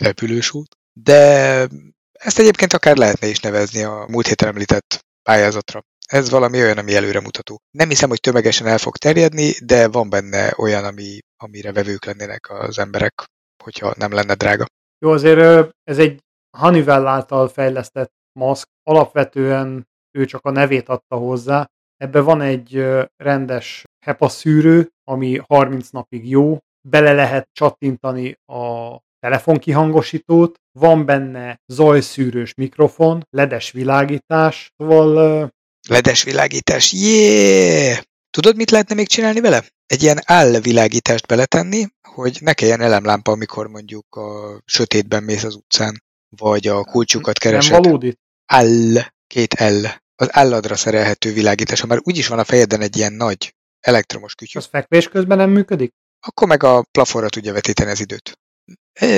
[0.00, 0.76] Repülős út.
[0.92, 1.22] De
[2.12, 5.84] ezt egyébként akár lehetne is nevezni a múlt héten említett pályázatra.
[6.06, 7.60] Ez valami olyan, ami előremutató.
[7.70, 12.50] Nem hiszem, hogy tömegesen el fog terjedni, de van benne olyan, ami, amire vevők lennének
[12.50, 13.24] az emberek,
[13.62, 14.66] hogyha nem lenne drága.
[14.98, 16.22] Jó, azért ez egy
[16.58, 21.68] Honeywell által fejlesztett maszk, alapvetően ő csak a nevét adta hozzá.
[21.98, 22.84] Ebben van egy
[23.16, 26.58] rendes HEPA szűrő, ami 30 napig jó,
[26.88, 35.50] bele lehet csattintani a telefonkihangosítót, van benne zajszűrős mikrofon, ledes világítás, szóval...
[35.88, 37.98] Ledes világítás, yeah!
[38.30, 39.64] Tudod, mit lehetne még csinálni vele?
[39.86, 46.02] Egy ilyen állvilágítást beletenni, hogy ne kelljen elemlámpa, amikor mondjuk a sötétben mész az utcán,
[46.36, 47.72] vagy a kulcsukat keresed.
[47.72, 48.14] Nem valódi?
[48.46, 49.86] All, két L.
[50.20, 51.80] Az álladra szerelhető világítás.
[51.80, 54.58] Ha már úgyis van a fejeden egy ilyen nagy elektromos kütyű.
[54.58, 55.92] Az fekvés közben nem működik?
[56.26, 58.38] Akkor meg a plafonra tudja vetíteni az időt.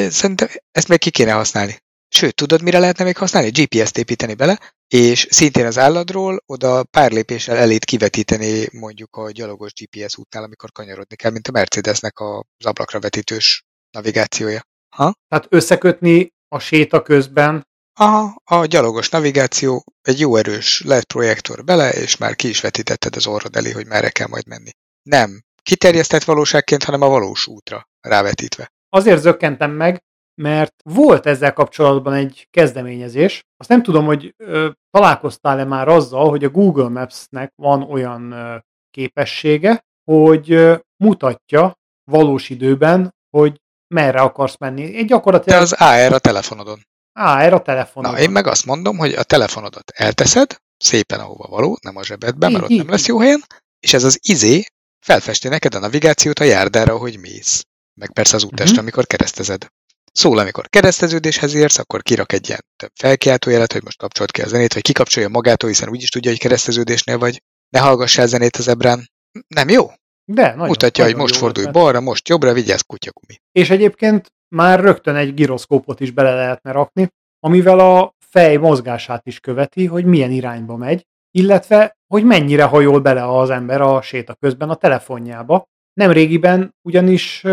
[0.08, 1.78] Szerintem ezt még ki kéne használni.
[2.08, 3.50] Sőt, tudod, mire lehetne még használni?
[3.50, 4.58] GPS-t építeni bele,
[4.88, 10.72] és szintén az álladról oda pár lépéssel elét kivetíteni mondjuk a gyalogos GPS útnál, amikor
[10.72, 14.62] kanyarodni kell, mint a Mercedesnek az ablakra vetítős navigációja.
[14.96, 15.14] Ha?
[15.28, 17.68] Tehát összekötni a séta közben
[18.02, 23.16] Aha, a gyalogos navigáció, egy jó erős LED projektor bele, és már ki is vetítetted
[23.16, 24.70] az orrod elé, hogy merre kell majd menni.
[25.02, 28.72] Nem kiterjesztett valóságként, hanem a valós útra rávetítve.
[28.88, 30.02] Azért zökkentem meg,
[30.34, 33.44] mert volt ezzel kapcsolatban egy kezdeményezés.
[33.56, 38.56] Azt nem tudom, hogy ö, találkoztál-e már azzal, hogy a Google Maps-nek van olyan ö,
[38.90, 41.74] képessége, hogy ö, mutatja
[42.10, 43.60] valós időben, hogy
[43.94, 44.96] merre akarsz menni.
[44.96, 45.58] Egy gyakorlatilag...
[45.58, 46.88] Te az AR a telefonodon.
[47.12, 48.16] AR a telefonodon.
[48.16, 52.52] Na, én meg azt mondom, hogy a telefonodat elteszed, szépen ahova való, nem a zsebedben,
[52.52, 53.44] mert ott nem lesz jó helyen,
[53.80, 54.64] és ez az izé
[55.00, 57.64] felfesti neked a navigációt a járdára, hogy mész.
[57.94, 58.80] Meg persze az útestre, uh-huh.
[58.80, 59.66] amikor keresztezed.
[60.12, 64.72] Szól, amikor kereszteződéshez érsz, akkor kirak egy ilyen felkiáltójelet, hogy most kapcsolt ki a zenét,
[64.72, 67.42] vagy kikapcsolja magától, hiszen úgyis tudja, hogy kereszteződésnél vagy.
[67.68, 69.10] Ne hallgassál zenét az ebrán.
[69.48, 69.90] Nem jó?
[70.24, 71.82] De, nagyon, Mutatja, nagyon hogy most fordulj ötlet.
[71.82, 73.40] balra, most jobbra, vigyázz kutyakumi.
[73.52, 77.08] És egyébként már rögtön egy giroszkópot is bele lehetne rakni,
[77.40, 83.38] amivel a fej mozgását is követi, hogy milyen irányba megy, illetve hogy mennyire hajol bele
[83.38, 85.64] az ember a séta közben a telefonjába.
[85.92, 87.44] Nemrégiben ugyanis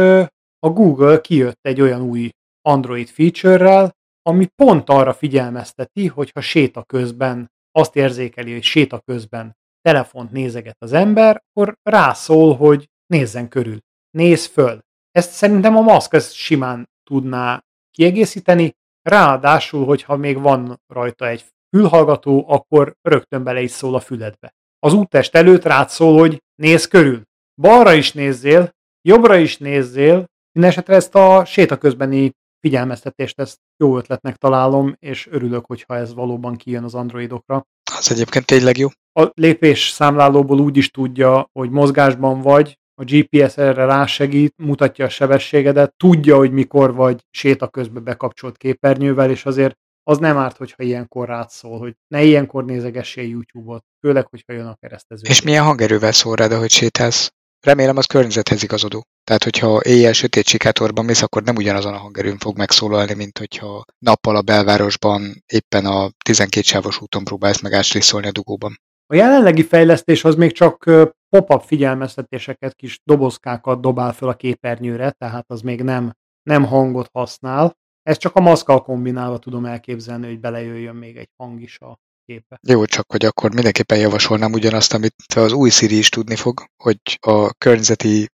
[0.59, 2.29] a Google kijött egy olyan új
[2.61, 9.55] Android feature-rel, ami pont arra figyelmezteti, hogy ha séta közben azt érzékeli, hogy séta közben
[9.81, 13.77] telefont nézeget az ember, akkor rászól, hogy nézzen körül,
[14.09, 14.79] néz föl.
[15.17, 22.45] Ezt szerintem a maszk ezt simán tudná kiegészíteni, ráadásul, hogyha még van rajta egy fülhallgató,
[22.47, 24.53] akkor rögtön bele is szól a füledbe.
[24.79, 27.21] Az úttest előtt rád szól, hogy nézz körül.
[27.61, 34.35] Balra is nézzél, jobbra is nézzél, Mindenesetre ezt a séta közbeni figyelmeztetést ezt jó ötletnek
[34.35, 37.65] találom, és örülök, hogyha ez valóban kijön az androidokra.
[37.97, 38.87] Az egyébként tényleg jó.
[39.19, 45.09] A lépés számlálóból úgy is tudja, hogy mozgásban vagy, a GPS erre rásegít, mutatja a
[45.09, 50.83] sebességedet, tudja, hogy mikor vagy séta közben bekapcsolt képernyővel, és azért az nem árt, hogyha
[50.83, 55.21] ilyenkor rád szól, hogy ne ilyenkor nézegessél YouTube-ot, főleg, hogyha jön a keresztező.
[55.29, 57.31] És milyen hangerővel szól rád, ahogy sétálsz?
[57.59, 59.05] Remélem az környezethez igazodó.
[59.23, 63.83] Tehát, hogyha éjjel sötét sikátorban mész, akkor nem ugyanazon a hangerőn fog megszólalni, mint hogyha
[63.99, 68.79] nappal a belvárosban éppen a 12 sávos úton próbálsz meg átlisszolni a dugóban.
[69.09, 70.83] A jelenlegi fejlesztés az még csak
[71.29, 77.77] pop-up figyelmeztetéseket, kis dobozkákat dobál fel a képernyőre, tehát az még nem, nem hangot használ.
[78.03, 82.59] Ezt csak a maszkal kombinálva tudom elképzelni, hogy belejöjjön még egy hang is a képe.
[82.67, 86.99] Jó, csak hogy akkor mindenképpen javasolnám ugyanazt, amit az új Siri is tudni fog, hogy
[87.19, 88.27] a környezeti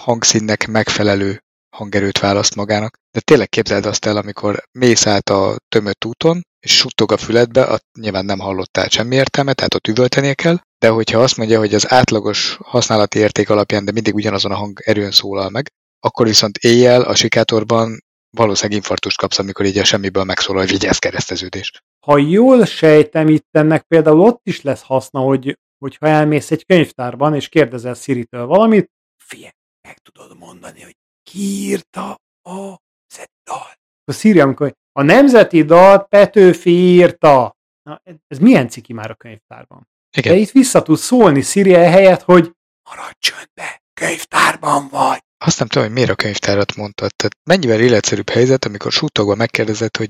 [0.00, 1.40] hangszínnek megfelelő
[1.76, 2.96] hangerőt választ magának.
[3.10, 7.80] De tényleg képzeld azt el, amikor mész át a tömött úton, és suttog a füledbe,
[7.98, 11.92] nyilván nem hallottál semmi értelme, tehát ott üvöltenie kell, de hogyha azt mondja, hogy az
[11.92, 15.68] átlagos használati érték alapján, de mindig ugyanazon a hangerőn szólal meg,
[16.00, 17.98] akkor viszont éjjel a sikátorban
[18.36, 21.82] valószínűleg infartust kapsz, amikor így a semmiből megszólal, hogy vigyázz kereszteződés.
[22.06, 27.34] Ha jól sejtem, itt ennek például ott is lesz haszna, hogy hogyha elmész egy könyvtárban,
[27.34, 28.90] és kérdezel Siri-től valamit,
[29.24, 29.52] figyelj,
[29.88, 33.72] meg tudod mondani, hogy ki írta a nemzeti dal.
[34.04, 37.56] A Siri, amikor a nemzeti dal Petőfi írta.
[37.82, 39.88] Na, ez milyen ciki már a könyvtárban?
[40.16, 40.32] Igen.
[40.32, 42.52] De itt vissza tudsz szólni Siri helyett, hogy
[42.90, 45.18] maradj csöndbe, könyvtárban vagy.
[45.44, 47.10] Azt nem tudom, hogy miért a könyvtárat mondtad.
[47.16, 50.08] Tehát mennyivel életszerűbb helyzet, amikor suttogva megkérdezed, hogy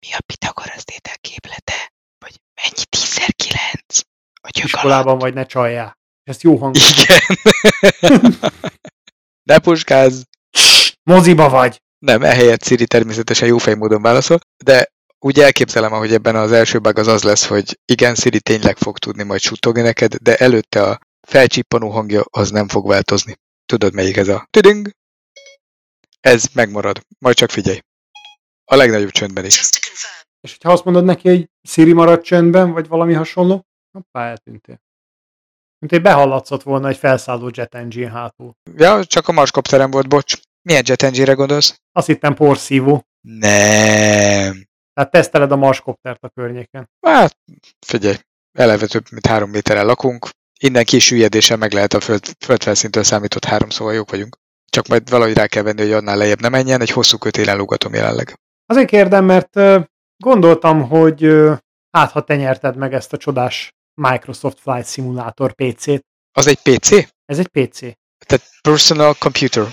[0.00, 1.92] mi a Pitagorasz tétel képlete?
[2.18, 4.00] Vagy mennyi 10 kilenc?
[4.64, 5.98] iskolában vagy, ne csaljál.
[6.24, 6.76] Ezt jó hang.
[6.76, 7.20] Igen.
[9.50, 10.24] ne puskáz.
[11.02, 11.82] Moziba vagy.
[11.98, 16.98] Nem, ehelyett Siri természetesen jófej módon válaszol, de úgy elképzelem, hogy ebben az első bug
[16.98, 20.98] az az lesz, hogy igen, Siri tényleg fog tudni majd suttogni neked, de előtte a
[21.28, 23.34] felcsippanó hangja az nem fog változni.
[23.66, 24.90] Tudod, melyik ez a tüding?
[26.20, 27.00] Ez megmarad.
[27.18, 27.80] Majd csak figyelj.
[28.64, 29.60] A legnagyobb csöndben is.
[30.40, 34.80] És hogyha azt mondod neki, hogy Siri marad csöndben, vagy valami hasonló, hoppá, eltűntél.
[35.78, 38.52] Mint egy behallatszott volna egy felszálló jet engine hátul.
[38.76, 40.40] Ja, csak a marskopterem volt, bocs.
[40.66, 41.80] Milyen jet engine-re gondolsz?
[41.92, 43.06] Azt hittem porszívó.
[43.20, 44.66] Nem.
[44.94, 46.90] Tehát teszteled a marskoptert a környéken.
[47.06, 47.36] Hát,
[47.86, 48.16] figyelj,
[48.52, 50.28] eleve több mint három méterrel lakunk,
[50.60, 54.36] innen kis süllyedéssel meg lehet a föld, földfelszíntől számított három, szóval jók vagyunk.
[54.70, 57.94] Csak majd valahogy rá kell venni, hogy annál lejjebb ne menjen, egy hosszú kötélen lógatom
[57.94, 58.34] jelenleg.
[58.66, 59.60] Azért kérdem, mert
[60.16, 61.30] gondoltam, hogy
[61.90, 66.04] hát ha te nyerted meg ezt a csodás Microsoft Flight Simulator PC-t.
[66.32, 66.90] Az egy PC?
[67.24, 67.80] Ez egy PC.
[68.26, 69.66] Tehát personal computer.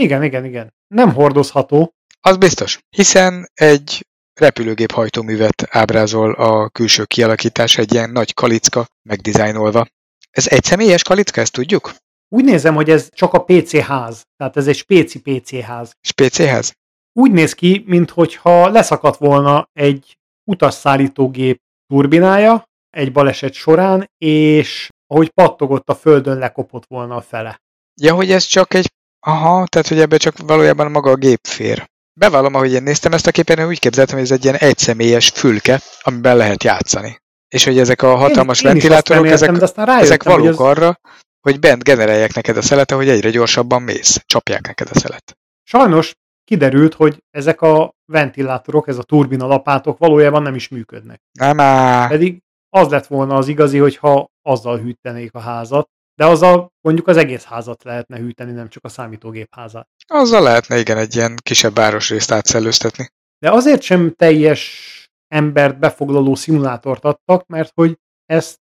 [0.00, 0.74] Igen, igen, igen.
[0.86, 1.92] Nem hordozható.
[2.20, 4.06] Az biztos, hiszen egy
[4.40, 9.86] repülőgép hajtóművet ábrázol a külső kialakítás, egy ilyen nagy kalicka megdizájnolva.
[10.30, 11.94] Ez egy személyes kalicka, ezt tudjuk?
[12.28, 14.22] Úgy nézem, hogy ez csak a PC ház.
[14.36, 15.92] Tehát ez egy spéci PC ház.
[16.00, 16.72] Spéci ház?
[17.12, 20.16] Úgy néz ki, mintha leszakadt volna egy
[20.50, 27.60] utasszállítógép turbinája egy baleset során, és ahogy pattogott a földön, lekopott volna a fele.
[28.00, 28.96] Ja, hogy ez csak egy...
[29.20, 31.88] Aha, tehát hogy ebbe csak valójában maga a gép fér.
[32.12, 35.80] Bevallom, ahogy én néztem ezt a képen, úgy képzeltem, hogy ez egy ilyen egyszemélyes fülke,
[36.00, 37.20] amiben lehet játszani.
[37.48, 40.58] És hogy ezek a hatalmas én, én ventilátorok, reméltem, ezek, rájöttem, ezek valók hogy ez...
[40.58, 41.00] arra,
[41.40, 44.22] hogy bent generálják neked a szelet, hogy egyre gyorsabban mész.
[44.26, 45.38] Csapják neked a szelet.
[45.62, 51.20] Sajnos kiderült, hogy ezek a ventilátorok, ez a turbina lapátok valójában nem is működnek.
[51.32, 52.06] Nem á.
[52.08, 57.16] Pedig az lett volna az igazi, hogyha azzal hűtenék a házat, de azzal mondjuk az
[57.16, 59.88] egész házat lehetne hűteni, nem csak a számítógép házát.
[60.06, 63.08] Azzal lehetne igen egy ilyen kisebb városrészt átszellőztetni.
[63.38, 64.92] De azért sem teljes
[65.28, 68.56] embert befoglaló szimulátort adtak, mert hogy ezt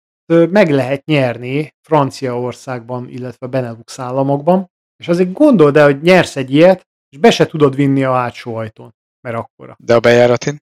[0.50, 6.88] meg lehet nyerni Franciaországban, illetve Benelux államokban, és azért gondold el, hogy nyersz egy ilyet,
[7.10, 9.76] és be se tudod vinni a hátsó ajtón, mert akkora.
[9.80, 10.58] De a bejáratin?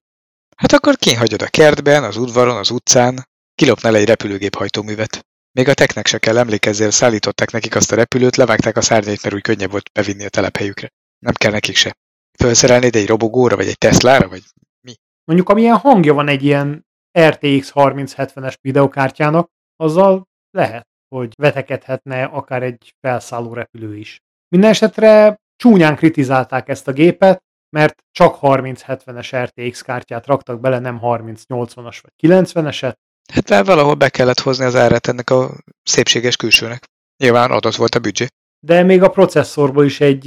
[0.56, 5.26] Hát akkor kihagyod a kertben, az udvaron, az utcán, kilopnál egy repülőgép hajtóművet.
[5.56, 9.34] Még a teknek se kell emlékezzél, szállították nekik azt a repülőt, levágták a szárnyait, mert
[9.34, 10.92] úgy könnyebb volt bevinni a telephelyükre.
[11.18, 11.96] Nem kell nekik se.
[12.38, 14.42] Felszerelnéd egy robogóra, vagy egy Teslára, vagy
[14.80, 14.94] mi?
[15.24, 16.86] Mondjuk amilyen hangja van egy ilyen
[17.18, 24.20] RTX 3070-es videokártyának, azzal lehet, hogy vetekedhetne akár egy felszálló repülő is.
[24.48, 27.42] Mindenesetre csúnyán kritizálták ezt a gépet,
[27.76, 32.94] mert csak 3070-es RTX kártyát raktak bele, nem 3080-as vagy 90-eset.
[33.32, 36.84] Hát már valahol be kellett hozni az árát ennek a szépséges külsőnek.
[37.16, 38.26] Nyilván adott volt a büdzsé.
[38.66, 40.24] De még a processzorból is egy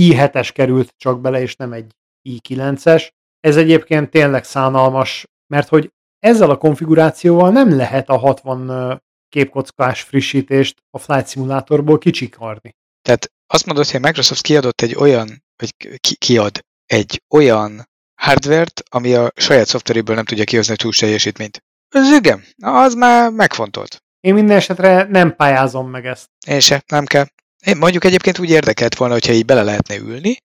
[0.00, 1.90] i7-es került csak bele, és nem egy
[2.28, 3.08] i9-es.
[3.40, 10.82] Ez egyébként tényleg szánalmas, mert hogy ezzel a konfigurációval nem lehet a 60 képkockás frissítést
[10.90, 12.70] a Flight Simulatorból kicsikarni.
[13.02, 17.88] Tehát azt mondod, hogy Microsoft kiadott egy olyan, vagy ki, kiad egy olyan
[18.20, 21.62] hardvert, ami a saját szoftveréből nem tudja kihozni a teljesítményt.
[21.96, 24.04] Ez igen, az már megfontolt.
[24.20, 26.28] Én minden esetre nem pályázom meg ezt.
[26.46, 27.26] Én se, nem kell.
[27.66, 30.36] Én mondjuk egyébként úgy érdekelt volna, hogyha így bele lehetne ülni,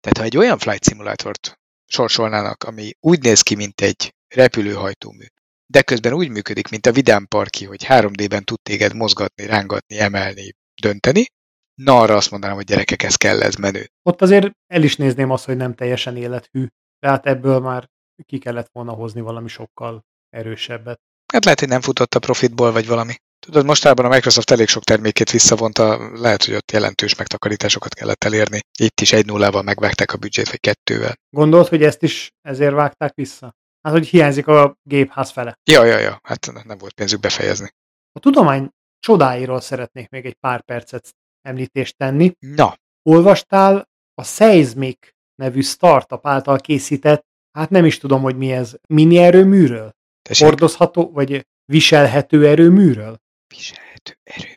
[0.00, 5.24] tehát ha egy olyan flight simulátort sorsolnának, ami úgy néz ki, mint egy repülőhajtómű,
[5.66, 10.52] de közben úgy működik, mint a Vidám Parki, hogy 3D-ben tud téged mozgatni, rángatni, emelni,
[10.82, 11.26] dönteni,
[11.74, 13.88] na arra azt mondanám, hogy gyerekek, ez kell, ez menő.
[14.02, 16.66] Ott azért el is nézném azt, hogy nem teljesen élethű.
[16.98, 17.88] Tehát ebből már
[18.26, 21.00] ki kellett volna hozni valami sokkal erősebbet.
[21.32, 23.14] Hát lehet, hogy nem futott a profitból, vagy valami.
[23.46, 28.60] Tudod, mostában a Microsoft elég sok termékét visszavonta, lehet, hogy ott jelentős megtakarításokat kellett elérni.
[28.78, 31.14] Itt is egy nullával megvágták a büdzsét, vagy kettővel.
[31.30, 33.54] Gondolt, hogy ezt is ezért vágták vissza?
[33.82, 35.58] Hát, hogy hiányzik a gépház fele.
[35.70, 37.68] Ja, ja, ja, hát nem volt pénzük befejezni.
[38.12, 42.32] A tudomány csodáiról szeretnék még egy pár percet említést tenni.
[42.38, 42.76] Na.
[43.02, 49.18] Olvastál a Seismic nevű startup által készített, hát nem is tudom, hogy mi ez, mini
[49.18, 49.96] erőműről?
[50.28, 50.46] Tessék.
[50.46, 53.16] Hordozható, vagy viselhető erőműről?
[53.54, 54.54] Viselhető erőmű.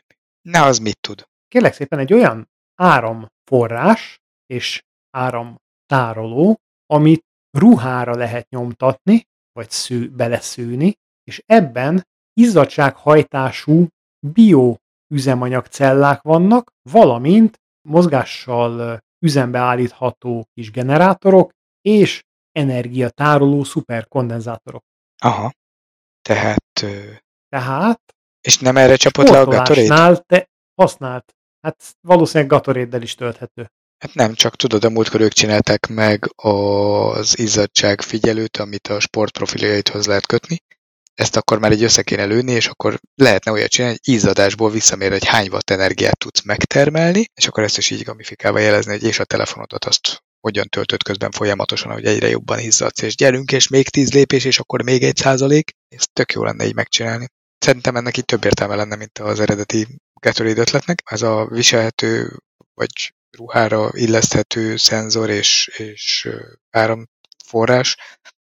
[0.48, 1.28] Na, az mit tud?
[1.48, 7.24] Kérlek szépen egy olyan áramforrás és áramtároló, amit
[7.58, 12.06] ruhára lehet nyomtatni, vagy szű, beleszűni, és ebben
[12.40, 13.86] izzadsághajtású
[14.26, 14.76] bio
[15.14, 24.82] üzemanyagcellák vannak, valamint mozgással üzembe állítható kis generátorok és energiatároló szuperkondenzátorok.
[25.22, 25.52] Aha.
[26.22, 26.84] Tehát...
[27.48, 28.00] Tehát
[28.40, 30.22] És nem erre csapott le a Gatorade?
[30.26, 31.34] Te használt.
[31.60, 33.70] Hát valószínűleg Gatorade-del is tölthető.
[33.98, 40.06] Hát nem, csak tudod, a múltkor ők csinálták meg az izzadság figyelőt, amit a sportprofiljaithoz
[40.06, 40.58] lehet kötni.
[41.14, 45.10] Ezt akkor már egy össze kéne lőni, és akkor lehetne olyat csinálni, hogy izzadásból visszamér,
[45.10, 49.18] hogy hány watt energiát tudsz megtermelni, és akkor ezt is így gamifikálva jelezni, hogy és
[49.18, 53.88] a telefonodat azt hogyan töltött közben folyamatosan, hogy egyre jobban izzadsz, és gyerünk, és még
[53.88, 55.70] tíz lépés, és akkor még egy százalék.
[55.88, 57.26] Ez tök jó lenne így megcsinálni.
[57.58, 59.86] Szerintem ennek itt több értelme lenne, mint az eredeti
[60.20, 61.02] Gatorade ötletnek.
[61.04, 62.38] Ez a viselhető,
[62.74, 66.28] vagy ruhára illeszthető szenzor és, és
[66.70, 67.96] áramforrás,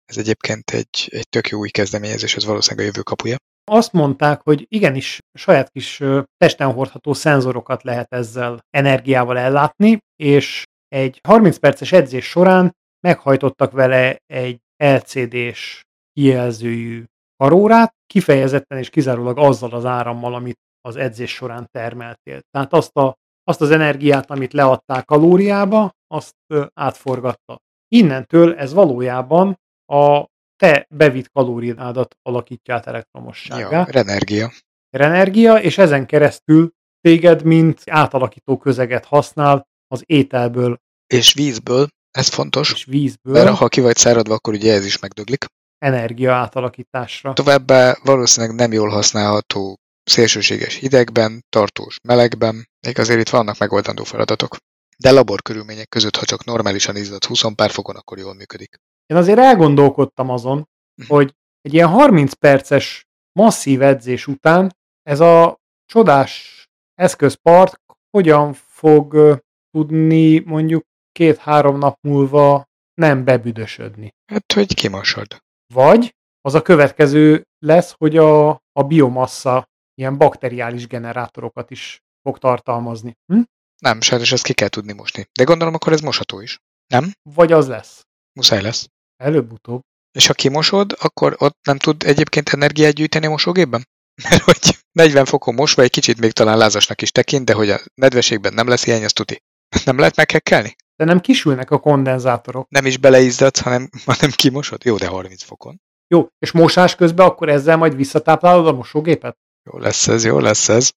[0.04, 3.36] ez egyébként egy, egy tök jó új kezdeményezés, ez valószínűleg a jövő kapuja.
[3.64, 6.02] Azt mondták, hogy igenis saját kis
[6.36, 14.16] testen hordható szenzorokat lehet ezzel energiával ellátni, és egy 30 perces edzés során meghajtottak vele
[14.26, 17.04] egy LCD-s kijelzőjű
[17.36, 22.40] karórát, kifejezetten és kizárólag azzal az árammal, amit az edzés során termeltél.
[22.50, 26.34] Tehát azt, a, azt az energiát, amit leadtál kalóriába, azt
[26.74, 27.56] átforgatta.
[27.88, 29.58] Innentől ez valójában
[29.92, 30.24] a
[30.56, 33.70] te bevitt kalóriádat alakítja át elektromosságá.
[33.70, 34.52] Ja, renergia.
[34.90, 40.78] Renergia, és ezen keresztül téged, mint átalakító közeget használ az ételből.
[41.06, 42.72] És vízből, ez fontos.
[42.72, 43.32] És vízből.
[43.32, 45.44] Mert ha ki vagy száradva, akkor ugye ez is megdöglik.
[45.78, 47.32] Energia átalakításra.
[47.32, 54.56] Továbbá valószínűleg nem jól használható szélsőséges hidegben, tartós melegben, még azért itt vannak megoldandó feladatok.
[54.98, 58.76] De labor körülmények között, ha csak normálisan izzad 20 pár fokon, akkor jól működik.
[59.06, 61.16] Én azért elgondolkodtam azon, uh-huh.
[61.16, 66.64] hogy egy ilyen 30 perces masszív edzés után ez a csodás
[66.94, 69.38] eszközpark hogyan fog
[69.70, 70.84] tudni mondjuk
[71.14, 74.08] két-három nap múlva nem bebüdösödni.
[74.32, 75.36] Hát, hogy kimosod.
[75.74, 83.12] Vagy az a következő lesz, hogy a, a biomassa ilyen bakteriális generátorokat is fog tartalmazni.
[83.32, 83.42] Hm?
[83.82, 85.26] Nem, sajnos ezt ki kell tudni mosni.
[85.38, 86.58] De gondolom, akkor ez mosható is.
[86.86, 87.12] Nem?
[87.22, 88.02] Vagy az lesz.
[88.32, 88.88] Muszáj lesz.
[89.16, 89.80] Előbb-utóbb.
[90.12, 93.84] És ha kimosod, akkor ott nem tud egyébként energiát gyűjteni a mosógépben?
[94.28, 97.80] Mert hogy 40 fokon mosva egy kicsit még talán lázasnak is tekint, de hogy a
[97.94, 99.42] nedvességben nem lesz hiány, azt tuti.
[99.84, 100.76] Nem lehet meghekkelni?
[100.96, 102.68] De nem kisülnek a kondenzátorok.
[102.68, 104.84] Nem is beleizzadsz, hanem, hanem kimosod?
[104.84, 105.80] Jó, de 30 fokon.
[106.06, 109.36] Jó, és mosás közben akkor ezzel majd visszatáplálod a mosógépet?
[109.70, 110.90] Jó lesz ez, jó lesz ez.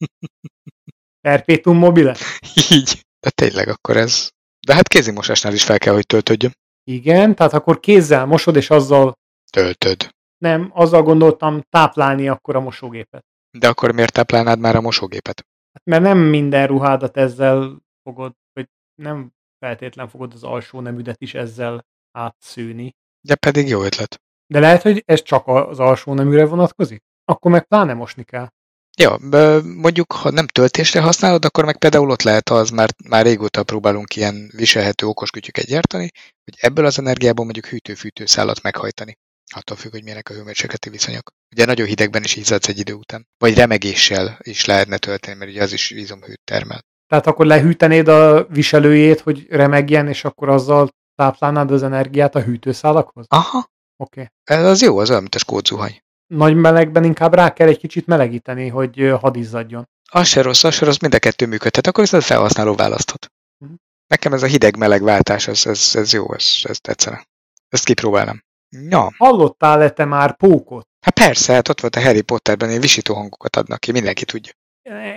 [1.28, 2.16] Perpetuum mobile?
[2.70, 3.00] Így.
[3.20, 4.30] De tényleg akkor ez...
[4.66, 6.52] De hát kézimosásnál is fel kell, hogy töltödjön.
[6.84, 9.12] Igen, tehát akkor kézzel mosod, és azzal...
[9.52, 10.08] Töltöd.
[10.38, 13.24] Nem, azzal gondoltam táplálni akkor a mosógépet.
[13.58, 15.46] De akkor miért táplálnád már a mosógépet?
[15.72, 18.32] Hát mert nem minden ruhádat ezzel fogod,
[18.94, 22.94] nem feltétlen fogod az alsó nemüdet is ezzel átszűni.
[23.20, 24.22] De pedig jó ötlet.
[24.46, 27.02] De lehet, hogy ez csak az alsó neműre vonatkozik?
[27.24, 28.48] Akkor meg pláne mosni kell.
[28.98, 29.18] Ja,
[29.62, 34.16] mondjuk, ha nem töltésre használod, akkor meg például ott lehet az, mert már régóta próbálunk
[34.16, 36.10] ilyen viselhető okoskutyukat gyártani,
[36.44, 39.18] hogy ebből az energiából mondjuk hűtő-fűtő szállat meghajtani.
[39.54, 41.30] Attól függ, hogy milyenek a hőmérsékleti viszonyok.
[41.54, 43.26] Ugye nagyon hidegben is izzadsz egy idő után.
[43.38, 46.84] Vagy remegéssel is lehetne tölteni, mert ugye az is vízomhőt termel.
[47.12, 53.26] Tehát akkor lehűtenéd a viselőjét, hogy remegjen, és akkor azzal táplálnád az energiát a hűtőszálakhoz?
[53.28, 53.70] Aha.
[53.96, 54.20] Oké.
[54.20, 54.58] Okay.
[54.58, 58.06] Ez az jó, az olyan, mint a skótzuhany nagy melegben inkább rá kell egy kicsit
[58.06, 59.88] melegíteni, hogy hadizzadjon.
[60.10, 63.32] Az se rossz, az se rossz, mind a kettő működhet, akkor viszont felhasználó választhat.
[63.58, 63.76] Uh-huh.
[64.06, 67.26] Nekem ez a hideg-meleg váltás, ez, ez, ez jó, ez, ez tetszene.
[67.68, 68.42] Ezt kipróbálnám.
[68.68, 69.14] Ja.
[69.18, 70.86] Hallottál-e te már pókot?
[71.00, 74.52] Hát persze, hát ott volt a Harry Potterben, ilyen visító hangokat adnak ki, mindenki tudja.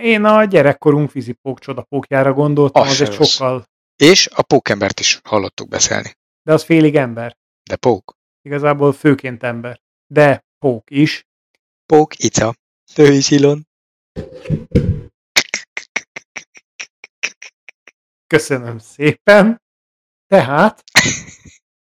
[0.02, 3.30] Én a gyerekkorunk vízipók csodapókjára gondoltam, az, az egy rossz.
[3.30, 3.64] sokkal...
[3.96, 6.12] És a pókembert is hallottuk beszélni.
[6.42, 7.36] De az félig ember.
[7.62, 8.16] De pók.
[8.42, 9.80] Igazából főként ember.
[10.06, 11.26] De Pók is.
[11.86, 12.54] Pók Ica.
[12.96, 13.66] Ő is Ilon.
[18.26, 19.62] Köszönöm szépen.
[20.26, 20.82] Tehát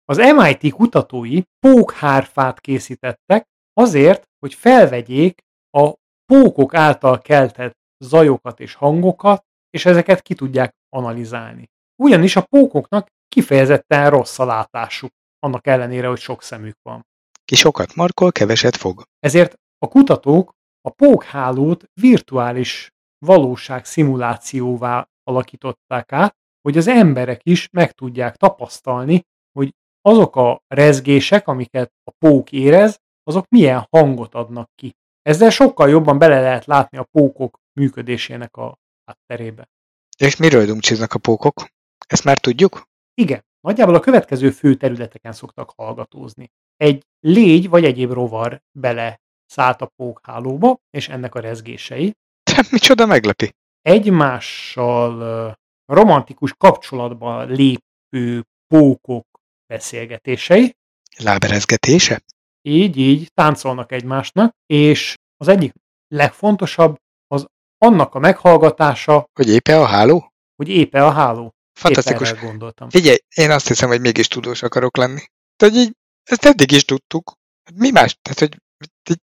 [0.06, 5.42] az MIT kutatói pókhárfát készítettek azért, hogy felvegyék
[5.78, 5.94] a
[6.34, 11.70] pókok által keltett zajokat és hangokat, és ezeket ki tudják analizálni.
[12.02, 17.06] Ugyanis a pókoknak kifejezetten rossz a látásuk, annak ellenére, hogy sok szemük van.
[17.46, 19.04] Ki sokat markol, keveset fog.
[19.20, 22.90] Ezért a kutatók a pókhálót virtuális
[23.26, 29.22] valóság szimulációvá alakították át, hogy az emberek is meg tudják tapasztalni,
[29.52, 34.96] hogy azok a rezgések, amiket a pók érez, azok milyen hangot adnak ki.
[35.24, 39.70] Ezzel sokkal jobban bele lehet látni a pókok működésének a hátterébe.
[40.18, 41.68] És miről dumcsiznak a pókok?
[42.08, 42.84] Ezt már tudjuk?
[43.14, 43.44] Igen.
[43.60, 49.92] Nagyjából a következő fő területeken szoktak hallgatózni egy légy vagy egyéb rovar bele szállt a
[49.96, 52.14] pókhálóba, és ennek a rezgései
[52.44, 53.54] Te micsoda meglepi.
[53.82, 59.28] egymással romantikus kapcsolatba lépő pókok
[59.74, 60.76] beszélgetései,
[61.18, 62.22] Láberezgetése?
[62.68, 65.74] Így, így táncolnak egymásnak, és az egyik
[66.08, 66.96] legfontosabb
[67.28, 67.46] az
[67.78, 70.34] annak a meghallgatása, Hogy éppen a háló?
[70.56, 71.54] hogy épe a háló.
[71.80, 72.32] Fantasztikus.
[72.32, 72.90] Épp gondoltam.
[72.90, 75.22] Figyelj, én azt hiszem, hogy mégis tudós akarok lenni.
[75.56, 75.92] Tehát, hogy így,
[76.24, 77.34] ezt eddig is tudtuk.
[77.76, 78.18] Mi más?
[78.22, 78.58] Tehát, hogy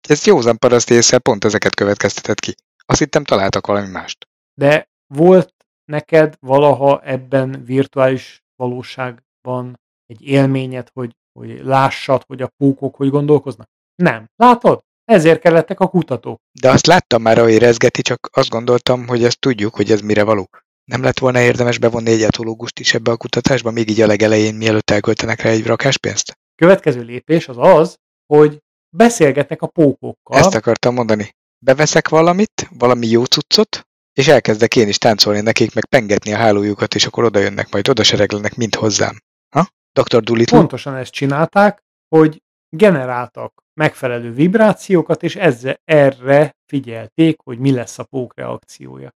[0.09, 2.55] ez józan paraszt észre pont ezeket következtetett ki.
[2.85, 4.27] Azt hittem találtak valami mást.
[4.53, 5.53] De volt
[5.85, 13.69] neked valaha ebben virtuális valóságban egy élményed, hogy, hogy lássad, hogy a pókok hogy gondolkoznak?
[13.95, 14.29] Nem.
[14.35, 14.79] Látod?
[15.05, 16.41] Ezért kellettek a kutatók.
[16.61, 20.23] De azt láttam már, ahogy rezgeti, csak azt gondoltam, hogy ezt tudjuk, hogy ez mire
[20.23, 20.49] való.
[20.83, 24.55] Nem lett volna érdemes bevonni egy etológust is ebbe a kutatásba, még így a legelején,
[24.55, 26.37] mielőtt elköltenek rá egy rakáspénzt?
[26.55, 28.59] Következő lépés az az, hogy
[28.89, 30.37] beszélgetnek a pókokkal.
[30.37, 31.35] Ezt akartam mondani.
[31.59, 36.95] Beveszek valamit, valami jó cuccot, és elkezdek én is táncolni nekik, meg pengetni a hálójukat,
[36.95, 39.21] és akkor oda jönnek, majd oda sereglenek mind hozzám.
[39.55, 39.67] Ha?
[39.93, 40.23] Dr.
[40.23, 40.57] Dolittle?
[40.57, 41.83] Pontosan ezt csinálták,
[42.15, 49.09] hogy generáltak megfelelő vibrációkat, és ezzel erre figyelték, hogy mi lesz a pók reakciója.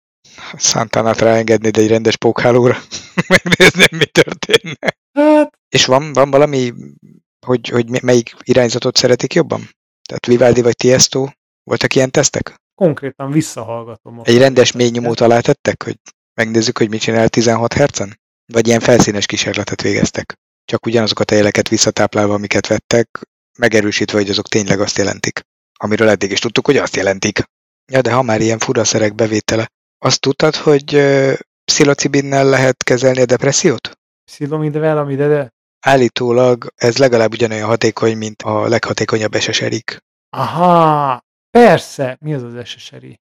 [0.56, 2.76] Szántánát ráengedni egy rendes pókhálóra,
[3.34, 4.96] megnézni, mi történne.
[5.12, 6.72] Hát, És van, van valami,
[7.46, 9.68] hogy, hogy melyik irányzatot szeretik jobban?
[10.08, 11.28] Tehát Vivaldi vagy Tiesto?
[11.62, 12.62] Voltak ilyen tesztek?
[12.74, 14.20] konkrétan visszahallgatom.
[14.22, 15.98] Egy rendes mély nyomót alá tettek, hogy
[16.34, 18.20] megnézzük, hogy mit csinál 16 hercen?
[18.52, 20.38] Vagy ilyen felszínes kísérletet végeztek?
[20.64, 23.20] Csak ugyanazokat a jeleket visszatáplálva, amiket vettek,
[23.58, 25.40] megerősítve, hogy azok tényleg azt jelentik.
[25.78, 27.42] Amiről eddig is tudtuk, hogy azt jelentik.
[27.92, 31.32] Ja, de ha már ilyen fura szerek bevétele, azt tudtad, hogy uh,
[31.64, 33.98] pszilocibinnel lehet kezelni a depressziót?
[34.24, 35.52] Pszilomidvel, amide de...
[35.80, 39.98] Állítólag ez legalább ugyanolyan hatékony, mint a leghatékonyabb eseserik.
[40.30, 42.16] Aha, persze.
[42.20, 43.20] Mi az az SSRI?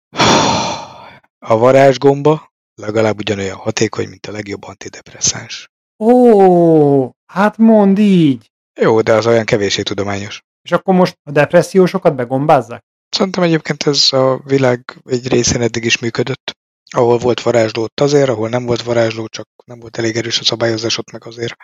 [1.39, 5.71] A varázsgomba legalább ugyanolyan hatékony, mint a legjobb antidepresszáns.
[5.99, 8.51] Ó, hát mondd így.
[8.81, 10.43] Jó, de az olyan kevésé tudományos.
[10.63, 12.85] És akkor most a depressziósokat begombázzák?
[13.09, 16.53] Szerintem egyébként ez a világ egy részén eddig is működött.
[16.91, 20.45] Ahol volt varázsló, ott azért, ahol nem volt varázsló, csak nem volt elég erős a
[20.45, 21.55] szabályozás, ott meg azért.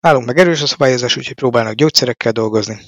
[0.00, 2.80] Nálunk meg erős a szabályozás, úgyhogy próbálnak gyógyszerekkel dolgozni.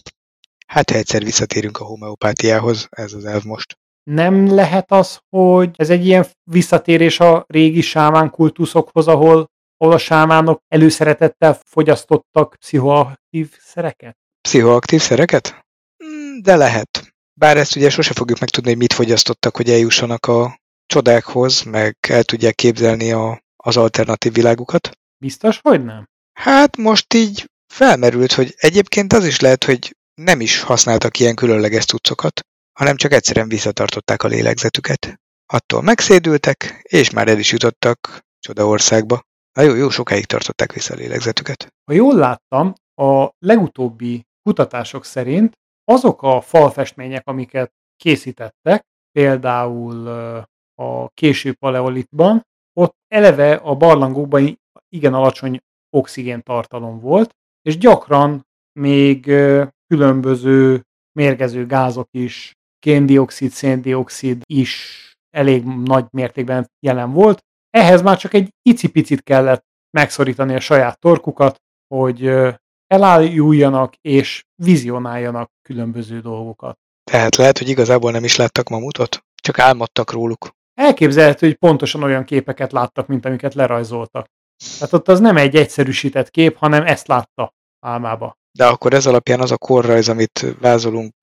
[0.66, 3.78] Hát, ha egyszer visszatérünk a homeopátiához, ez az elv most.
[4.02, 9.98] Nem lehet az, hogy ez egy ilyen visszatérés a régi sámán kultuszokhoz, ahol, ahol a
[9.98, 14.16] sámánok előszeretettel fogyasztottak pszichoaktív szereket?
[14.40, 15.66] Pszichoaktív szereket?
[16.04, 17.14] Mm, De lehet.
[17.34, 22.22] Bár ezt ugye sose fogjuk megtudni, hogy mit fogyasztottak, hogy eljussanak a csodákhoz, meg el
[22.22, 24.90] tudják képzelni a, az alternatív világukat.
[25.18, 26.08] Biztos, hogy nem?
[26.32, 31.84] Hát most így felmerült, hogy egyébként az is lehet, hogy nem is használtak ilyen különleges
[31.84, 32.40] cuccokat,
[32.72, 35.20] hanem csak egyszerűen visszatartották a lélegzetüket.
[35.46, 39.22] Attól megszédültek, és már el is jutottak csodaországba.
[39.52, 41.68] Na jó, jó sokáig tartották vissza a lélegzetüket.
[41.84, 45.52] Ha jól láttam, a legutóbbi kutatások szerint
[45.84, 50.08] azok a falfestmények, amiket készítettek, például
[50.74, 52.42] a késő paleolitban,
[52.72, 55.58] ott eleve a barlangokban igen alacsony
[55.96, 59.24] oxigéntartalom volt, és gyakran még
[59.86, 60.82] különböző
[61.12, 67.44] mérgező gázok is, kéndioxid, széndioxid is elég nagy mértékben jelen volt.
[67.70, 71.56] Ehhez már csak egy icipicit kellett megszorítani a saját torkukat,
[71.94, 72.30] hogy
[72.86, 76.78] elájuljanak és vizionáljanak különböző dolgokat.
[77.10, 80.50] Tehát lehet, hogy igazából nem is láttak mamutot, csak álmodtak róluk.
[80.74, 84.26] Elképzelhető, hogy pontosan olyan képeket láttak, mint amiket lerajzoltak.
[84.78, 87.54] Tehát ott az nem egy egyszerűsített kép, hanem ezt látta
[87.86, 88.36] álmába.
[88.58, 91.14] De akkor ez alapján az a korrajz, amit vázolunk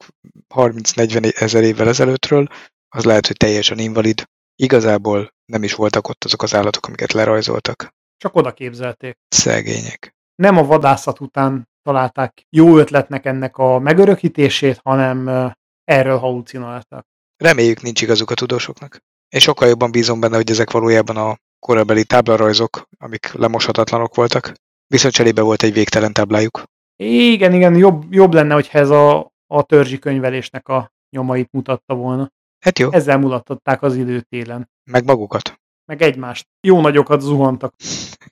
[0.56, 2.48] 30-40 ezer évvel ezelőttről,
[2.96, 4.24] az lehet, hogy teljesen invalid.
[4.56, 7.94] Igazából nem is voltak ott azok az állatok, amiket lerajzoltak.
[8.18, 9.18] Csak oda képzelték.
[9.28, 10.16] Szegények.
[10.36, 15.52] Nem a vadászat után találták jó ötletnek ennek a megörökítését, hanem
[15.84, 17.06] erről halucináltak.
[17.38, 19.00] Reméljük nincs igazuk a tudósoknak.
[19.30, 24.54] Én sokkal jobban bízom benne, hogy ezek valójában a korabeli táblarajzok, amik lemoshatatlanok voltak.
[24.88, 26.64] Viszont cserébe volt egy végtelen táblájuk.
[27.04, 32.32] Igen, igen, jobb, jobb lenne, hogyha ez a, a törzsi könyvelésnek a nyomait mutatta volna.
[32.66, 34.70] Hát jó, Ezzel mulattatták az időt télen.
[34.92, 35.62] meg magukat.
[35.86, 36.48] Meg egymást.
[36.68, 37.74] Jó nagyokat zuhantak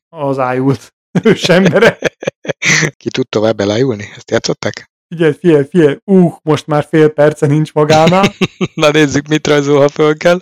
[0.10, 2.18] az ájult ősemberek.
[3.02, 4.04] Ki tud tovább elájulni?
[4.16, 4.92] Ezt játszották?
[5.08, 8.34] Figyelj, figyelj, figyelj, uh, most már fél perce nincs magánál.
[8.74, 10.40] Na nézzük, mit rajzol, ha föl kell.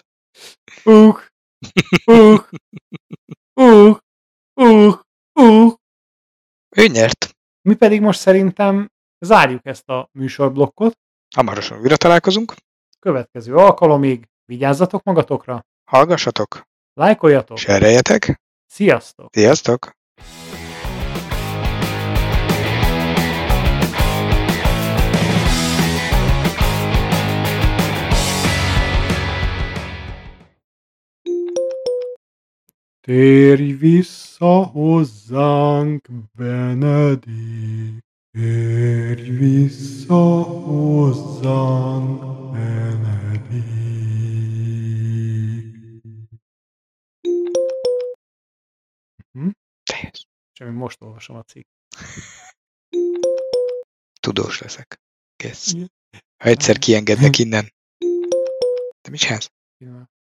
[0.83, 1.17] Uh,
[2.05, 2.39] uh,
[3.53, 3.97] uh,
[4.53, 4.95] uh,
[5.33, 5.73] uh.
[6.75, 7.35] Ő nyert.
[7.61, 8.87] Mi pedig most szerintem
[9.19, 10.93] zárjuk ezt a műsorblokkot.
[11.35, 12.53] Hamarosan újra találkozunk.
[13.01, 16.61] Következő alkalomig vigyázzatok magatokra, Hallgassatok,
[16.93, 19.29] lájkoljatok, sereljetek, sziasztok!
[19.31, 19.99] sziasztok!
[33.01, 42.21] Térj vissza hozzánk, Benedikt, térj vissza hozzánk,
[42.51, 43.71] Benedikt.
[49.31, 49.49] Hm?
[49.83, 50.27] Teljes.
[50.53, 51.67] Semmi, most olvasom a cikk.
[54.19, 55.01] Tudós leszek.
[55.35, 55.73] Kész.
[56.43, 57.73] Ha egyszer kiengednek innen.
[59.01, 59.51] De mit csinálsz?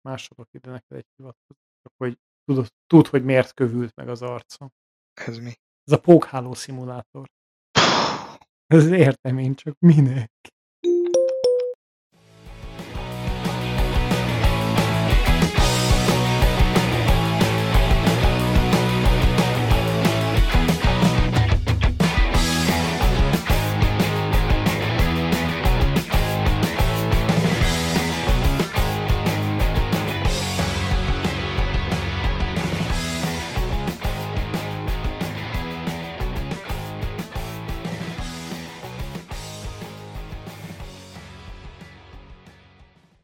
[0.01, 4.69] Másolok ide neked egy hivatkozat, csak hogy tudod, tud, hogy miért kövült meg az arcom.
[5.13, 5.53] Ez mi?
[5.83, 7.29] Ez a pókháló szimulátor.
[8.69, 10.31] Ez értem én, csak minek?